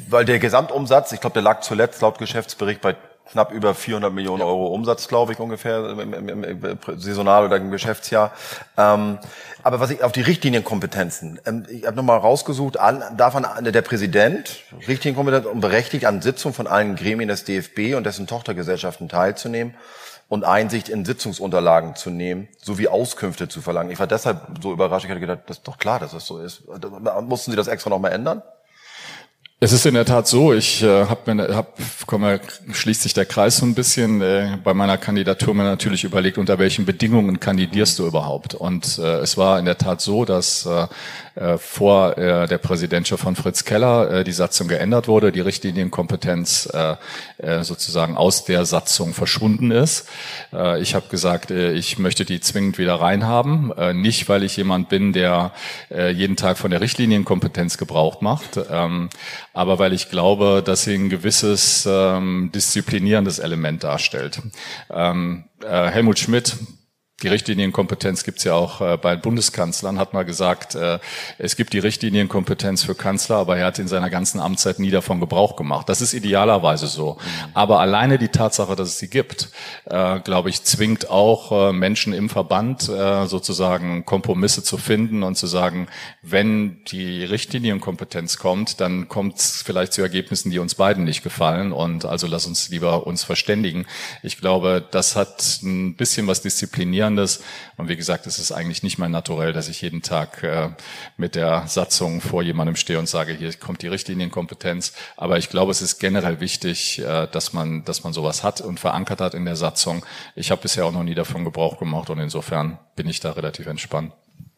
weil 0.09 0.25
der 0.25 0.39
Gesamtumsatz, 0.39 1.11
ich 1.11 1.21
glaube, 1.21 1.35
der 1.35 1.43
lag 1.43 1.61
zuletzt 1.61 2.01
laut 2.01 2.17
Geschäftsbericht 2.17 2.81
bei 2.81 2.95
knapp 3.29 3.51
über 3.51 3.73
400 3.73 4.13
Millionen 4.13 4.41
Euro 4.41 4.67
Umsatz, 4.67 5.07
glaube 5.07 5.33
ich, 5.33 5.39
ungefähr 5.39 5.89
im, 5.89 6.13
im, 6.13 6.29
im, 6.29 6.43
im 6.43 6.79
Saisonal- 6.97 7.45
oder 7.45 7.57
im 7.57 7.71
Geschäftsjahr. 7.71 8.31
Ähm, 8.77 9.19
aber 9.63 9.79
was 9.79 9.89
ich 9.91 10.03
auf 10.03 10.11
die 10.11 10.21
Richtlinienkompetenzen, 10.21 11.39
ähm, 11.45 11.65
ich 11.69 11.85
habe 11.85 11.95
nochmal 11.95 12.17
rausgesucht, 12.17 12.79
an, 12.79 13.03
davon 13.15 13.45
der 13.61 13.81
Präsident, 13.81 14.63
Richtlinienkompetenz 14.87 15.45
und 15.45 15.61
berechtigt 15.61 16.05
an 16.05 16.21
Sitzungen 16.21 16.53
von 16.53 16.67
allen 16.67 16.95
Gremien 16.95 17.29
des 17.29 17.43
DFB 17.45 17.95
und 17.95 18.05
dessen 18.05 18.27
Tochtergesellschaften 18.27 19.07
teilzunehmen 19.07 19.75
und 20.31 20.45
Einsicht 20.45 20.87
in 20.87 21.03
Sitzungsunterlagen 21.03 21.95
zu 21.95 22.09
nehmen, 22.09 22.47
sowie 22.57 22.87
Auskünfte 22.87 23.49
zu 23.49 23.61
verlangen. 23.61 23.91
Ich 23.91 23.99
war 23.99 24.07
deshalb 24.07 24.39
so 24.61 24.71
überrascht, 24.71 25.03
ich 25.03 25.11
hatte 25.11 25.19
gedacht, 25.19 25.41
das 25.47 25.57
ist 25.57 25.67
doch 25.67 25.77
klar, 25.77 25.99
dass 25.99 26.11
das 26.11 26.25
so 26.25 26.39
ist. 26.39 26.63
Mussten 27.21 27.51
Sie 27.51 27.57
das 27.57 27.67
extra 27.67 27.89
nochmal 27.89 28.13
ändern? 28.13 28.41
Es 29.63 29.73
ist 29.73 29.85
in 29.85 29.93
der 29.93 30.05
Tat 30.05 30.27
so, 30.27 30.53
ich 30.53 30.81
äh, 30.81 31.05
habe 31.05 31.35
mir, 31.35 31.55
hab, 31.55 31.77
komme, 32.07 32.41
schließt 32.71 33.03
sich 33.03 33.13
der 33.13 33.27
Kreis 33.27 33.57
so 33.57 33.65
ein 33.67 33.75
bisschen, 33.75 34.19
äh, 34.19 34.57
bei 34.63 34.73
meiner 34.73 34.97
Kandidatur 34.97 35.53
mir 35.53 35.61
natürlich 35.61 36.03
überlegt, 36.03 36.39
unter 36.39 36.57
welchen 36.57 36.83
Bedingungen 36.83 37.39
kandidierst 37.39 37.99
du 37.99 38.07
überhaupt. 38.07 38.55
Und 38.55 38.97
äh, 38.97 39.19
es 39.19 39.37
war 39.37 39.59
in 39.59 39.65
der 39.65 39.77
Tat 39.77 40.01
so, 40.01 40.25
dass 40.25 40.65
äh, 40.65 40.87
äh, 41.35 41.59
vor 41.59 42.17
äh, 42.17 42.47
der 42.47 42.57
Präsidentschaft 42.57 43.23
von 43.23 43.35
Fritz 43.35 43.63
Keller 43.63 44.11
äh, 44.11 44.23
die 44.23 44.31
Satzung 44.31 44.67
geändert 44.67 45.07
wurde, 45.07 45.31
die 45.31 45.41
Richtlinienkompetenz 45.41 46.67
äh, 46.73 46.95
äh, 47.37 47.63
sozusagen 47.63 48.17
aus 48.17 48.45
der 48.45 48.65
Satzung 48.65 49.13
verschwunden 49.13 49.69
ist. 49.69 50.09
Äh, 50.51 50.81
ich 50.81 50.95
habe 50.95 51.07
gesagt, 51.09 51.51
äh, 51.51 51.73
ich 51.73 51.99
möchte 51.99 52.25
die 52.25 52.41
zwingend 52.41 52.79
wieder 52.79 52.95
reinhaben, 52.95 53.71
äh, 53.77 53.93
nicht 53.93 54.27
weil 54.27 54.43
ich 54.43 54.57
jemand 54.57 54.89
bin, 54.89 55.13
der 55.13 55.51
äh, 55.91 56.09
jeden 56.09 56.35
Tag 56.35 56.57
von 56.57 56.71
der 56.71 56.81
Richtlinienkompetenz 56.81 57.77
Gebrauch 57.77 58.21
macht, 58.21 58.59
ähm, 58.71 59.09
aber 59.53 59.79
weil 59.79 59.93
ich 59.93 60.09
glaube, 60.09 60.61
dass 60.65 60.83
sie 60.83 60.95
ein 60.95 61.09
gewisses 61.09 61.87
ähm, 61.89 62.51
disziplinierendes 62.53 63.39
Element 63.39 63.83
darstellt. 63.83 64.41
Ähm, 64.89 65.45
äh, 65.63 65.89
Helmut 65.89 66.19
Schmidt, 66.19 66.55
die 67.21 67.27
Richtlinienkompetenz 67.27 68.23
gibt's 68.23 68.43
ja 68.43 68.53
auch 68.53 68.81
äh, 68.81 68.97
bei 68.97 69.15
Bundeskanzlern, 69.15 69.99
hat 69.99 70.13
mal 70.13 70.23
gesagt, 70.23 70.75
äh, 70.75 70.99
es 71.37 71.55
gibt 71.55 71.73
die 71.73 71.79
Richtlinienkompetenz 71.79 72.83
für 72.83 72.95
Kanzler, 72.95 73.37
aber 73.37 73.57
er 73.57 73.67
hat 73.67 73.79
in 73.79 73.87
seiner 73.87 74.09
ganzen 74.09 74.39
Amtszeit 74.39 74.79
nie 74.79 74.91
davon 74.91 75.19
Gebrauch 75.19 75.55
gemacht. 75.55 75.87
Das 75.89 76.01
ist 76.01 76.13
idealerweise 76.13 76.87
so. 76.87 77.17
Aber 77.53 77.79
alleine 77.79 78.17
die 78.17 78.29
Tatsache, 78.29 78.75
dass 78.75 78.89
es 78.89 78.99
sie 78.99 79.09
gibt, 79.09 79.49
äh, 79.85 80.19
glaube 80.19 80.49
ich, 80.49 80.63
zwingt 80.63 81.09
auch 81.09 81.69
äh, 81.69 81.73
Menschen 81.73 82.13
im 82.13 82.29
Verband 82.29 82.89
äh, 82.89 83.27
sozusagen 83.27 84.05
Kompromisse 84.05 84.63
zu 84.63 84.77
finden 84.77 85.23
und 85.23 85.35
zu 85.35 85.47
sagen, 85.47 85.87
wenn 86.21 86.83
die 86.85 87.23
Richtlinienkompetenz 87.23 88.37
kommt, 88.37 88.81
dann 88.81 89.07
kommt 89.07 89.37
es 89.37 89.61
vielleicht 89.63 89.93
zu 89.93 90.01
Ergebnissen, 90.01 90.49
die 90.51 90.59
uns 90.59 90.75
beiden 90.75 91.03
nicht 91.03 91.23
gefallen. 91.23 91.71
Und 91.71 92.05
also 92.05 92.27
lass 92.27 92.47
uns 92.47 92.69
lieber 92.69 93.05
uns 93.05 93.23
verständigen. 93.23 93.85
Ich 94.23 94.37
glaube, 94.37 94.83
das 94.89 95.15
hat 95.15 95.59
ein 95.61 95.95
bisschen 95.95 96.27
was 96.27 96.41
disziplinieren 96.41 97.10
Faszinierendes. 97.11 97.43
Und 97.77 97.89
wie 97.89 97.95
gesagt, 97.95 98.27
es 98.27 98.39
ist 98.39 98.51
eigentlich 98.51 98.83
nicht 98.83 98.97
mein 98.97 99.11
Naturell, 99.11 99.53
dass 99.53 99.69
ich 99.69 99.81
jeden 99.81 100.01
Tag 100.01 100.43
äh, 100.43 100.69
mit 101.17 101.35
der 101.35 101.67
Satzung 101.67 102.21
vor 102.21 102.43
jemandem 102.43 102.75
stehe 102.75 102.99
und 102.99 103.07
sage, 103.07 103.33
hier 103.33 103.53
kommt 103.53 103.81
die 103.81 103.87
Richtlinienkompetenz. 103.87 104.93
Aber 105.17 105.37
ich 105.37 105.49
glaube, 105.49 105.71
es 105.71 105.81
ist 105.81 105.99
generell 105.99 106.39
wichtig, 106.39 106.99
äh, 106.99 107.27
dass 107.27 107.53
man, 107.53 107.83
dass 107.85 108.03
man 108.03 108.13
sowas 108.13 108.43
hat 108.43 108.61
und 108.61 108.79
verankert 108.79 109.21
hat 109.21 109.33
in 109.33 109.45
der 109.45 109.55
Satzung. 109.55 110.05
Ich 110.35 110.51
habe 110.51 110.61
bisher 110.61 110.85
auch 110.85 110.91
noch 110.91 111.03
nie 111.03 111.15
davon 111.15 111.45
Gebrauch 111.45 111.77
gemacht 111.79 112.09
und 112.09 112.19
insofern 112.19 112.79
bin 112.95 113.07
ich 113.07 113.19
da 113.19 113.31
relativ 113.31 113.67
entspannt. 113.67 114.13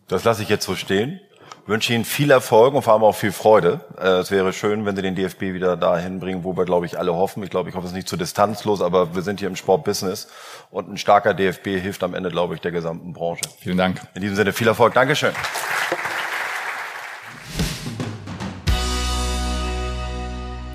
Das 0.08 0.24
lasse 0.24 0.44
ich 0.44 0.50
jetzt 0.50 0.66
so 0.66 0.76
stehen 0.76 1.20
wünsche 1.66 1.94
Ihnen 1.94 2.06
viel 2.06 2.32
Erfolg 2.32 2.74
und 2.74 2.82
vor 2.82 2.94
allem 2.94 3.04
auch 3.04 3.16
viel 3.16 3.32
Freude. 3.32 3.82
Äh, 4.00 4.20
es 4.20 4.32
wäre 4.32 4.54
schön, 4.54 4.86
wenn 4.86 4.96
Sie 4.96 5.02
den 5.02 5.16
DFB 5.16 5.42
wieder 5.54 5.78
dahin 5.78 6.20
bringen, 6.20 6.44
wo 6.44 6.56
wir, 6.58 6.66
glaube 6.66 6.86
ich, 6.86 7.00
alle 7.00 7.14
hoffen. 7.14 7.44
Ich 7.44 7.50
glaube, 7.50 7.70
ich 7.70 7.76
hoffe, 7.76 7.86
es 7.86 7.92
ist 7.92 7.96
nicht 7.96 8.08
zu 8.08 8.18
distanzlos, 8.18 8.82
aber 8.82 9.16
wir 9.16 9.22
sind 9.22 9.40
hier 9.40 9.50
im 9.50 9.56
Sportbusiness 9.56 10.28
und 10.72 10.90
ein 10.90 10.98
starker 10.98 11.34
DFB 11.34 11.68
hilft 11.80 12.04
am 12.04 12.14
Ende, 12.14 12.30
glaube 12.30 12.56
ich, 12.56 12.62
der 12.62 12.72
gesamten 12.72 13.14
Branche. 13.14 13.44
Vielen 13.60 13.78
Dank. 13.78 14.02
In 14.16 14.22
diesem 14.22 14.36
Sinne 14.36 14.54
viel 14.54 14.68
Erfolg. 14.68 14.94
Dankeschön. 14.94 15.32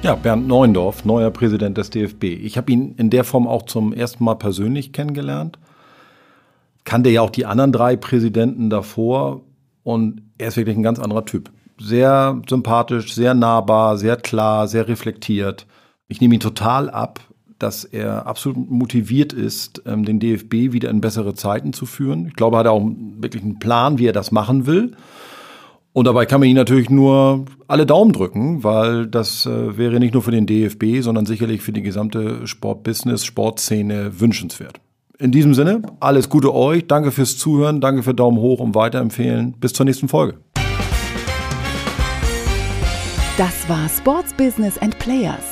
Ja, 0.03 0.15
Bernd 0.15 0.47
Neuendorf, 0.47 1.05
neuer 1.05 1.31
Präsident 1.31 1.77
des 1.77 1.91
DFB. 1.91 2.25
Ich 2.25 2.57
habe 2.57 2.71
ihn 2.71 2.95
in 2.97 3.11
der 3.11 3.25
Form 3.25 3.49
auch 3.49 3.65
zum 3.65 3.93
ersten 3.93 4.23
Mal 4.23 4.37
persönlich 4.37 4.93
kennengelernt. 4.93 5.59
Kannte 6.85 7.11
ja 7.11 7.21
auch 7.21 7.31
die 7.31 7.45
anderen 7.45 7.73
drei 7.73 7.97
Präsidenten 7.97 8.71
davor 8.71 9.43
und 9.89 10.21
er 10.37 10.49
ist 10.49 10.59
wirklich 10.59 10.77
ein 10.77 10.83
ganz 10.83 10.99
anderer 10.99 11.25
Typ. 11.25 11.51
Sehr 11.81 12.43
sympathisch, 12.47 13.15
sehr 13.15 13.33
nahbar, 13.33 13.97
sehr 13.97 14.17
klar, 14.17 14.69
sehr 14.69 14.87
reflektiert. 14.87 15.67
Ich 16.09 16.21
nehme 16.21 16.35
ihn 16.35 16.41
total 16.41 16.91
ab, 16.91 17.21
dass 17.59 17.85
er 17.85 18.27
absolut 18.27 18.71
motiviert 18.71 19.33
ist, 19.33 19.83
ähm, 19.87 20.05
den 20.05 20.21
DFB 20.21 20.75
wieder 20.75 20.91
in 20.91 21.01
bessere 21.01 21.33
Zeiten 21.33 21.73
zu 21.73 21.87
führen. 21.87 22.27
Ich 22.27 22.35
glaube, 22.35 22.57
er 22.57 22.61
hat 22.61 22.67
auch 22.67 22.87
wirklich 23.19 23.43
einen 23.43 23.61
Plan, 23.61 23.99
wie 23.99 24.05
er 24.05 24.13
das 24.13 24.31
machen 24.31 24.67
will. 24.67 24.95
Und 25.95 26.07
dabei 26.07 26.27
kann 26.27 26.41
man 26.41 26.51
Ihnen 26.51 26.59
natürlich 26.59 26.91
nur 26.91 27.47
alle 27.67 27.87
Daumen 27.87 28.13
drücken, 28.13 28.63
weil 28.63 29.07
das 29.07 29.47
äh, 29.47 29.79
wäre 29.79 30.01
nicht 30.01 30.13
nur 30.13 30.23
für 30.23 30.33
den 30.33 30.47
DFB, 30.47 31.01
sondern 31.01 31.25
sicherlich 31.25 31.63
für 31.63 31.73
die 31.73 31.81
gesamte 31.81 32.47
Sportbusiness, 32.47 33.25
Sportszene 33.25 34.21
wünschenswert. 34.21 34.81
In 35.21 35.33
diesem 35.33 35.53
Sinne, 35.53 35.83
alles 35.99 36.29
Gute 36.29 36.55
euch, 36.55 36.87
danke 36.87 37.11
fürs 37.11 37.37
Zuhören, 37.37 37.81
danke 37.81 38.05
für 38.05 38.15
Daumen 38.15 38.39
hoch 38.39 38.61
und 38.61 38.77
weiterempfehlen. 38.77 39.53
Bis 39.59 39.73
zur 39.73 39.85
nächsten 39.85 40.07
Folge. 40.07 40.39
Das 43.37 43.69
war 43.69 43.89
Sports 43.89 44.33
Business 44.35 44.79
and 44.79 44.97
Players. 45.01 45.43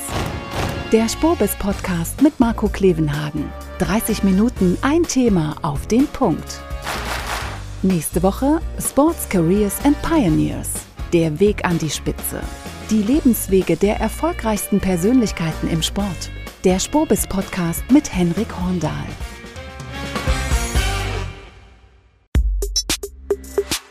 Der 0.93 1.09
Spurbis 1.09 1.57
Podcast 1.57 2.23
mit 2.23 2.39
Marco 2.39 2.69
Klevenhagen. 2.69 3.47
30 3.81 4.23
Minuten 4.23 4.79
ein 4.83 5.03
Thema 5.03 5.57
auf 5.63 5.89
den 5.89 6.07
Punkt. 6.07 6.61
Nächste 7.83 8.23
Woche 8.23 8.61
Sports 8.79 9.29
Careers 9.29 9.85
and 9.85 10.01
Pioneers. 10.03 10.75
Der 11.13 11.41
Weg 11.41 11.65
an 11.65 11.77
die 11.79 11.91
Spitze. 11.91 12.41
Die 12.89 13.03
Lebenswege 13.03 13.77
der 13.77 13.99
erfolgreichsten 13.99 14.79
Persönlichkeiten 14.79 15.69
im 15.69 15.83
Sport. 15.83 16.31
Der 16.63 16.79
Spurbis 16.79 17.27
Podcast 17.27 17.83
mit 17.91 18.15
Henrik 18.15 18.49
Horndahl. 18.61 19.07